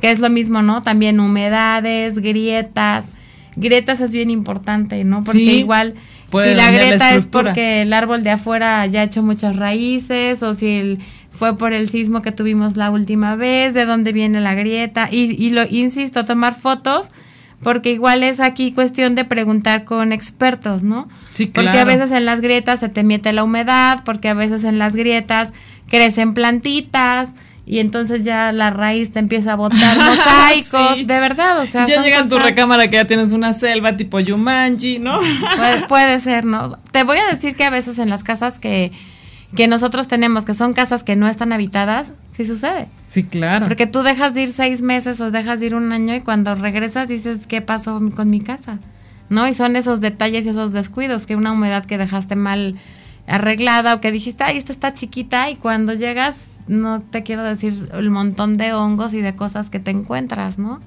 [0.00, 0.82] que es lo mismo, ¿no?
[0.82, 3.04] También humedades, grietas,
[3.58, 5.24] grietas es bien importante, ¿no?
[5.24, 5.94] Porque igual
[6.30, 10.54] si la grieta es porque el árbol de afuera ya ha hecho muchas raíces o
[10.54, 10.98] si el
[11.30, 15.40] fue por el sismo que tuvimos la última vez, de dónde viene la grieta, y,
[15.40, 17.10] y lo insisto, tomar fotos,
[17.62, 21.08] porque igual es aquí cuestión de preguntar con expertos, ¿no?
[21.32, 21.86] Sí, Porque a claro.
[21.86, 25.52] veces en las grietas se te mete la humedad, porque a veces en las grietas
[25.88, 27.30] crecen plantitas
[27.70, 31.04] y entonces ya la raíz te empieza a botar mosaicos, Sí.
[31.04, 34.18] de verdad, o sea, ya llega en tu recámara que ya tienes una selva tipo
[34.20, 35.20] Yumanji, ¿no?
[35.56, 36.78] Puede, puede ser, ¿no?
[36.92, 38.90] Te voy a decir que a veces en las casas que,
[39.54, 42.88] que nosotros tenemos, que son casas que no están habitadas, sí sucede.
[43.06, 43.66] Sí, claro.
[43.66, 46.54] Porque tú dejas de ir seis meses o dejas de ir un año y cuando
[46.54, 48.78] regresas dices, ¿qué pasó con mi casa?
[49.28, 49.46] ¿No?
[49.46, 52.76] Y son esos detalles y esos descuidos, que una humedad que dejaste mal
[53.28, 57.88] arreglada o que dijiste, ay, esta está chiquita y cuando llegas, no te quiero decir
[57.92, 60.80] el montón de hongos y de cosas que te encuentras, ¿no?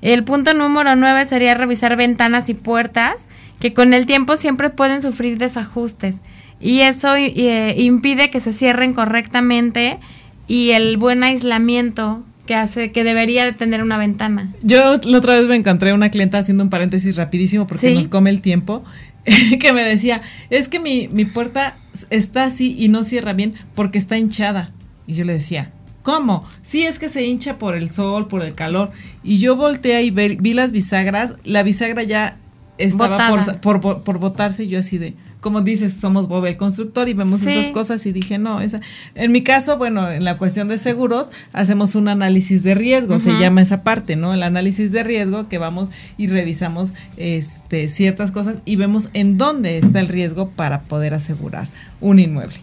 [0.00, 3.26] El punto número nueve sería revisar ventanas y puertas
[3.58, 6.18] que con el tiempo siempre pueden sufrir desajustes
[6.60, 9.98] y eso eh, impide que se cierren correctamente
[10.46, 14.50] y el buen aislamiento que hace que debería de tener una ventana.
[14.62, 17.94] Yo la otra vez me encontré una clienta haciendo un paréntesis rapidísimo porque Sí.
[17.94, 18.84] nos come el tiempo,
[19.60, 21.76] que me decía, es que mi, mi puerta
[22.10, 24.72] está así y no cierra bien porque está hinchada.
[25.06, 25.70] Y yo le decía,
[26.02, 26.44] ¿cómo?
[26.62, 28.90] Sí, es que se hincha por el sol, por el calor.
[29.22, 32.36] Y yo volteé y ve- vi las bisagras, la bisagra ya
[32.78, 33.16] estaba
[33.60, 37.14] por, por, por botarse y yo así de, como dices, somos Bob el constructor y
[37.14, 37.48] vemos Sí.
[37.48, 38.80] esas cosas y dije, no, esa.
[39.14, 43.38] En mi caso, bueno, en la cuestión de seguros, hacemos un análisis de riesgo, se
[43.38, 44.34] llama esa parte, ¿no?
[44.34, 49.78] El análisis de riesgo que vamos y revisamos este, ciertas cosas y vemos en dónde
[49.78, 51.68] está el riesgo para poder asegurar
[52.00, 52.56] un inmueble.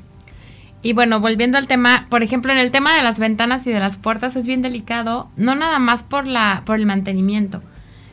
[0.82, 3.80] Y bueno, volviendo al tema, por ejemplo, en el tema de las ventanas y de
[3.80, 7.64] las puertas es bien delicado, no nada más por la por el mantenimiento,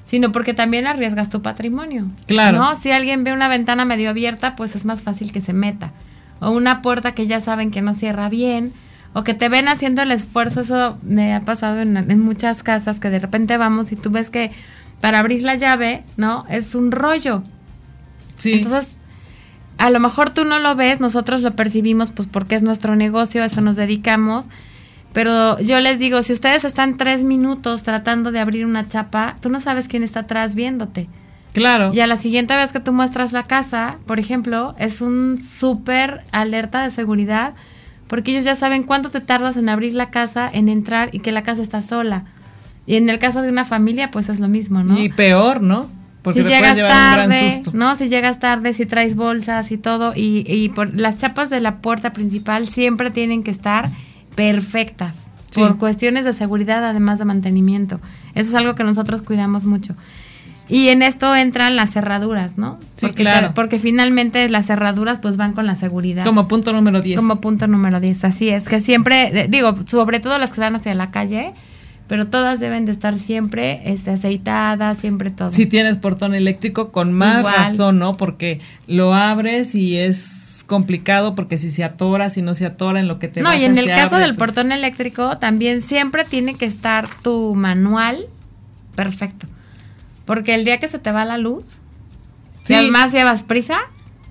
[0.05, 2.07] sino porque también arriesgas tu patrimonio.
[2.27, 2.59] Claro.
[2.59, 2.77] ¿No?
[2.77, 5.93] Si alguien ve una ventana medio abierta, pues es más fácil que se meta.
[6.41, 8.73] O una puerta que ya saben que no cierra bien,
[9.15, 12.99] o que te ven haciendo el esfuerzo, eso me ha pasado en, en muchas casas,
[12.99, 14.51] que de repente vamos y tú ves que
[15.01, 16.47] para abrir la llave, ¿no?
[16.49, 17.43] Es un rollo.
[18.37, 18.55] Sí.
[18.55, 18.99] Entonces,
[19.79, 23.43] a lo mejor tú no lo ves, nosotros lo percibimos pues porque es nuestro negocio,
[23.43, 24.47] a eso nos dedicamos.
[25.13, 29.49] Pero yo les digo, si ustedes están tres minutos tratando de abrir una chapa, tú
[29.51, 31.09] no sabes quién está atrás viéndote.
[31.53, 31.93] claro.
[31.93, 36.23] Y a la siguiente vez que tú muestras la casa, por ejemplo, es un súper
[36.33, 37.55] alerta de seguridad,
[38.09, 41.33] porque ellos ya saben cuánto te tardas en abrir la casa, en entrar y que
[41.33, 42.25] la casa está sola.
[42.87, 44.99] Y en el caso de una familia, pues es lo mismo, ¿no?
[44.99, 45.89] Y peor, ¿no?
[46.23, 47.71] Porque si te llegas llevar un gran tarde, susto.
[47.75, 47.97] ¿no?
[47.97, 51.79] Si llegas tarde, si traes bolsas y todo, y, y por las chapas de la
[51.79, 53.91] puerta principal siempre tienen que estar
[54.35, 55.17] perfectas,
[55.51, 55.61] Sí.
[55.61, 58.01] por cuestiones de seguridad, además de mantenimiento.
[58.35, 59.95] Eso es algo que nosotros cuidamos mucho.
[60.69, 62.79] Y en esto entran las cerraduras, ¿no?
[62.97, 63.53] Sí, porque, claro.
[63.55, 66.25] porque finalmente las cerraduras pues van con la seguridad.
[66.25, 67.19] Como punto número 10.
[67.19, 70.75] Como punto número 10, así es, que siempre, eh, digo, sobre todo las que dan
[70.77, 71.53] hacia la calle,
[72.09, 75.51] pero todas deben de estar siempre este, aceitadas, siempre todo.
[75.51, 77.55] Si tienes portón eléctrico, con más Igual.
[77.55, 78.17] razón, ¿no?
[78.17, 83.09] Porque lo abres y es complicado porque si se atora, si no se atora en
[83.09, 86.25] lo que te no, y en el caso abre, del pues, portón eléctrico también siempre
[86.25, 88.19] tiene que estar tu manual
[88.95, 89.47] perfecto.
[90.25, 91.79] Porque el día que se te va la luz,
[92.65, 92.69] Sí.
[92.69, 93.81] si además llevas prisa,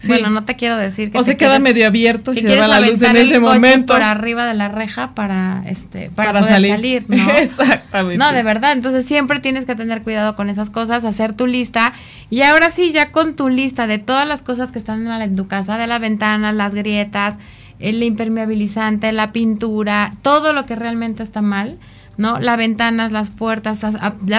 [0.02, 0.08] Sí.
[0.08, 2.58] bueno, no te quiero decir que O se queda quieres- medio abierto y que se
[2.58, 3.94] va la luz en ese momento.
[3.94, 6.72] por arriba de la reja para este para, Para poder salir.
[6.72, 7.32] salir, ¿no?
[7.38, 8.18] Exactamente.
[8.18, 11.94] No, de verdad, entonces siempre tienes que tener cuidado con esas cosas, hacer tu lista
[12.32, 15.36] y ahora sí, ya con tu lista de todas las cosas que están mal en
[15.36, 17.36] tu casa, de la ventana, las grietas,
[17.80, 21.78] el impermeabilizante, la pintura, todo lo que realmente está mal,
[22.18, 22.40] ¿no?
[22.40, 23.82] Las ventanas, las puertas,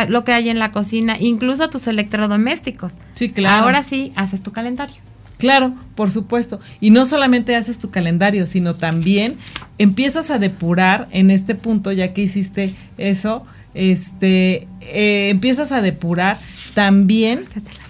[0.08, 2.94] lo que hay en la cocina, incluso tus electrodomésticos.
[3.14, 3.64] Sí, claro.
[3.64, 4.96] Ahora sí, haces tu calendario.
[5.42, 6.60] Claro, por supuesto.
[6.78, 9.34] Y no solamente haces tu calendario, sino también
[9.76, 16.38] empiezas a depurar en este punto, ya que hiciste eso, este, eh, empiezas a depurar
[16.74, 17.44] también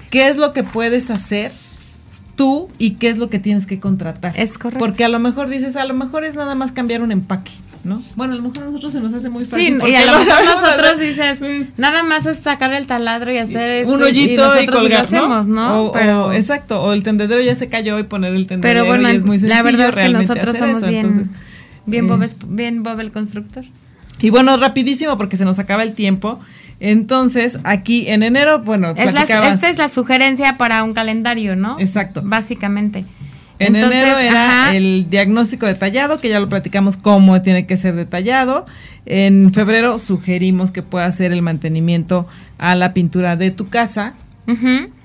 [0.09, 1.53] qué es lo que puedes hacer
[2.37, 4.33] tú y qué es lo que tienes que contratar.
[4.35, 4.79] Es correcto.
[4.79, 7.53] Porque a lo mejor dices, a lo mejor es nada más cambiar un empaque,
[7.85, 8.01] ¿no?
[8.17, 9.81] Bueno, a lo mejor a nosotros se nos hace muy fácil.
[9.83, 13.39] Sí, y a lo mejor nosotros dices, Pues, nada más es sacar el taladro y
[13.39, 15.83] hacer esto, un hoyito y, sí colgar, lo hacemos, ¿no?
[15.87, 18.87] O, pero, o- exacto, o el tendedero ya se cayó y poner el tendedero pero
[18.87, 21.07] bueno, y es muy sencillo la verdad es que realmente nosotros hacer somos eso, bien,
[21.07, 21.35] entonces,
[21.87, 23.65] bien, eh, Bob, es- bien Bob el constructor.
[24.21, 26.41] Y bueno, rapidísimo porque se nos acaba el tiempo.
[26.79, 31.79] Entonces, aquí en enero, bueno, Es la- esta es la sugerencia para un calendario, ¿no?
[31.79, 32.23] Exacto.
[32.25, 33.05] Básicamente.
[33.67, 37.77] En Entonces, enero era ajá, el diagnóstico detallado, que ya lo platicamos cómo tiene que
[37.77, 38.67] ser detallado.
[39.07, 42.27] En febrero sugerimos que pueda hacer el mantenimiento
[42.59, 44.15] a la pintura de tu casa.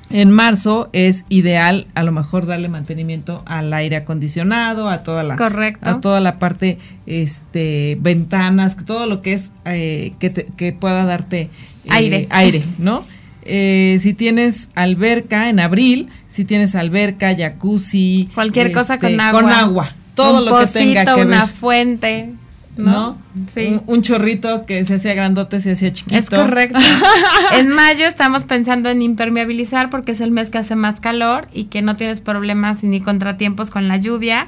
[0.09, 5.35] En marzo es ideal a lo mejor darle mantenimiento al aire acondicionado, a toda la
[5.35, 5.89] Correcto.
[5.89, 11.03] a toda la parte este ventanas, todo lo que es eh, que, te- que pueda
[11.03, 11.49] darte eh,
[11.89, 12.27] Aire.
[12.29, 13.03] aire, ¿no?
[13.47, 19.41] Eh, si tienes alberca en abril, si tienes alberca, jacuzzi, Cualquier cosa este, con agua.
[19.41, 22.29] con agua, todo Un lo que tenga que una ver, fuente,
[22.75, 22.91] ¿no?
[22.91, 23.17] ¿no?
[23.53, 23.67] Sí.
[23.67, 26.17] Un, un chorrito que se hacía grandote, se hacía chiquito.
[26.17, 26.79] Es correcto.
[27.57, 31.65] en mayo estamos pensando en impermeabilizar porque es el mes que hace más calor y
[31.65, 34.47] que no tienes problemas ni contratiempos con la lluvia.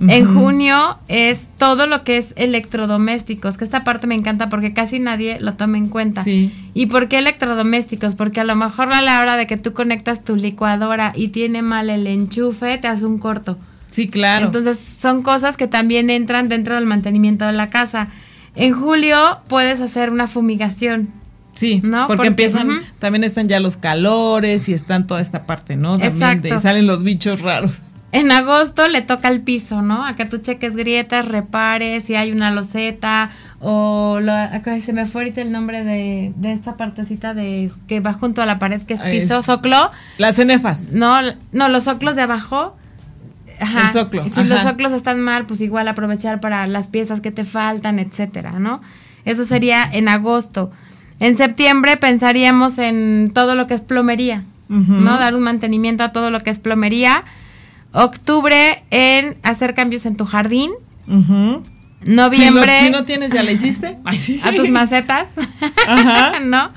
[0.00, 4.98] En junio es todo lo que es electrodomésticos, que esta parte me encanta porque casi
[4.98, 6.24] nadie lo toma en cuenta.
[6.24, 6.52] Sí.
[6.74, 8.14] ¿Y por qué electrodomésticos?
[8.14, 11.62] Porque a lo mejor a la hora de que tú conectas tu licuadora y tiene
[11.62, 13.58] mal el enchufe, te hace un corto.
[13.90, 14.46] Sí, claro.
[14.46, 18.08] Entonces son cosas que también entran dentro del mantenimiento de la casa.
[18.56, 19.18] En julio
[19.48, 21.10] puedes hacer una fumigación.
[21.54, 22.06] Sí, ¿no?
[22.06, 25.98] porque, Porque, empiezan, también están ya los calores y están toda esta parte, ¿no?
[25.98, 26.60] También de- Exacto.
[26.60, 27.92] salen los bichos raros.
[28.12, 30.04] En agosto le toca al piso, ¿no?
[30.04, 35.06] A que tú cheques grietas, repares, si hay una loseta o lo, acá se me
[35.06, 38.82] fue ahorita el nombre de, de esta partecita de que va junto a la pared
[38.82, 39.90] que es piso, es- soclo.
[40.18, 40.90] Las cenefas.
[40.92, 41.16] No,
[41.52, 42.76] no, los soclos de abajo.
[43.60, 43.86] Ajá.
[43.86, 47.44] El soclo, Si los soclos están mal, pues igual aprovechar para las piezas que te
[47.44, 48.82] faltan, etcétera, ¿no?
[49.24, 50.70] Eso sería en agosto.
[51.20, 54.44] En septiembre pensaríamos en todo lo que es plomería.
[54.68, 55.18] ¿no?
[55.18, 57.24] Dar un mantenimiento a todo lo que es plomería.
[57.92, 60.70] Octubre en hacer cambios en tu jardín.
[62.04, 63.98] Noviembre Si, no, si no tienes, ¿ya la hiciste?
[64.04, 64.40] Ay, sí.
[64.42, 65.28] a tus macetas,
[65.86, 66.40] Ajá.
[66.44, 66.70] ¿no?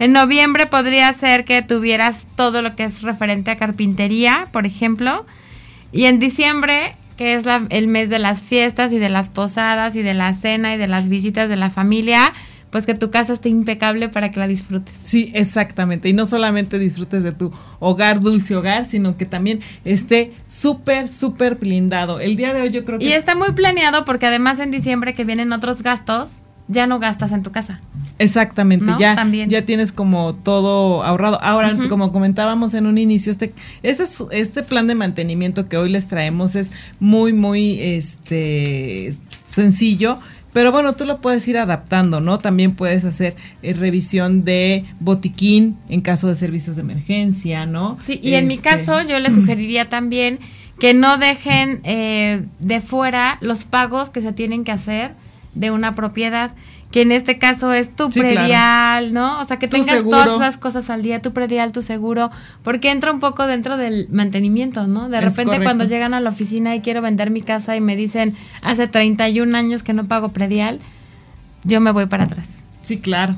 [0.00, 5.24] En noviembre podría ser que tuvieras todo lo que es referente a carpintería, por ejemplo.
[5.92, 9.94] Y en diciembre, que es la- el mes de las fiestas y de las posadas
[9.94, 12.32] y de la cena y de las visitas de la familia,
[12.74, 14.92] pues que tu casa esté impecable para que la disfrutes.
[15.04, 16.08] Sí, exactamente.
[16.08, 21.54] Y no solamente disfrutes de tu hogar, dulce hogar, sino que también esté súper, súper
[21.54, 22.18] blindado.
[22.18, 23.04] El día de hoy yo creo que...
[23.04, 27.30] Y está muy planeado porque además en diciembre que vienen otros gastos, ya no gastas
[27.30, 27.80] en tu casa.
[28.18, 28.98] Exactamente, ¿No?
[28.98, 29.48] ya, También.
[29.48, 31.40] ya tienes como todo ahorrado.
[31.42, 33.54] Ahora, como comentábamos en un inicio, este,
[33.84, 40.18] este, es- este plan de mantenimiento que hoy les traemos es muy, muy este, sencillo.
[40.54, 42.38] Pero bueno, tú lo puedes ir adaptando, ¿no?
[42.38, 47.98] También puedes hacer eh, revisión de botiquín en caso de servicios de emergencia, ¿no?
[48.00, 50.38] Sí, y en mi Este, caso yo les sugeriría también
[50.78, 55.14] que no dejen eh, de fuera los pagos que se tienen que hacer
[55.54, 56.52] de una propiedad,
[56.94, 58.36] que en este caso es tu Sí, claro.
[58.36, 59.40] predial, ¿no?
[59.40, 60.16] O sea, que Tu tengas seguro.
[60.22, 62.30] todas esas cosas al día, tu predial, tu seguro,
[62.62, 65.08] porque entra un poco dentro del mantenimiento, ¿no?
[65.08, 65.64] De Es repente correcto.
[65.64, 69.56] cuando llegan a la oficina y quiero vender mi casa y me dicen, hace 31
[69.58, 70.78] años que no pago predial,
[71.64, 72.46] yo me voy para atrás.
[72.82, 73.34] Sí, claro.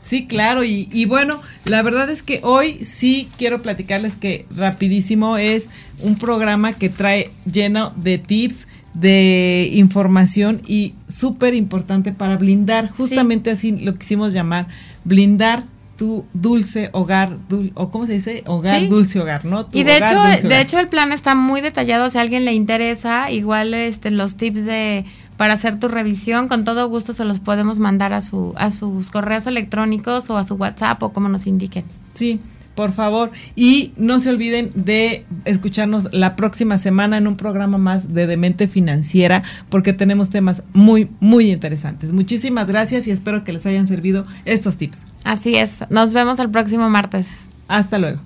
[0.00, 0.64] Sí, claro.
[0.64, 5.68] Y, y bueno, la verdad es que hoy sí quiero platicarles que rapidísimo es
[6.00, 12.88] un programa que trae lleno de tips, de información y súper importante para blindar.
[12.90, 14.66] Justamente así lo quisimos llamar,
[15.04, 15.64] blindar
[15.96, 18.86] tu dulce hogar, dul- o cómo se dice, hogar, Sí.
[18.86, 19.66] dulce hogar, ¿no?
[19.66, 20.60] Tu Y de hogar, hecho, de hogar.
[20.62, 22.08] hecho el plan está muy detallado.
[22.08, 25.04] Si a alguien le interesa, igual este los tips de
[25.36, 29.10] para hacer tu revisión, con todo gusto se los podemos mandar a su a sus
[29.10, 31.84] correos electrónicos o a su WhatsApp o como nos indiquen.
[32.14, 32.40] Sí,
[32.78, 33.32] por favor.
[33.56, 38.68] Y no se olviden de escucharnos la próxima semana en un programa más de Demente
[38.68, 42.12] Financiera, porque tenemos temas muy, muy interesantes.
[42.12, 45.06] Muchísimas gracias y espero que les hayan servido estos tips.
[45.24, 45.84] Así es.
[45.90, 47.26] Nos vemos el próximo martes.
[47.66, 48.20] Hasta luego.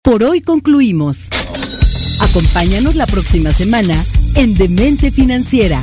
[0.00, 1.28] Por hoy concluimos.
[2.18, 4.02] Acompáñanos la próxima semana
[4.36, 5.82] en Demente Financiera.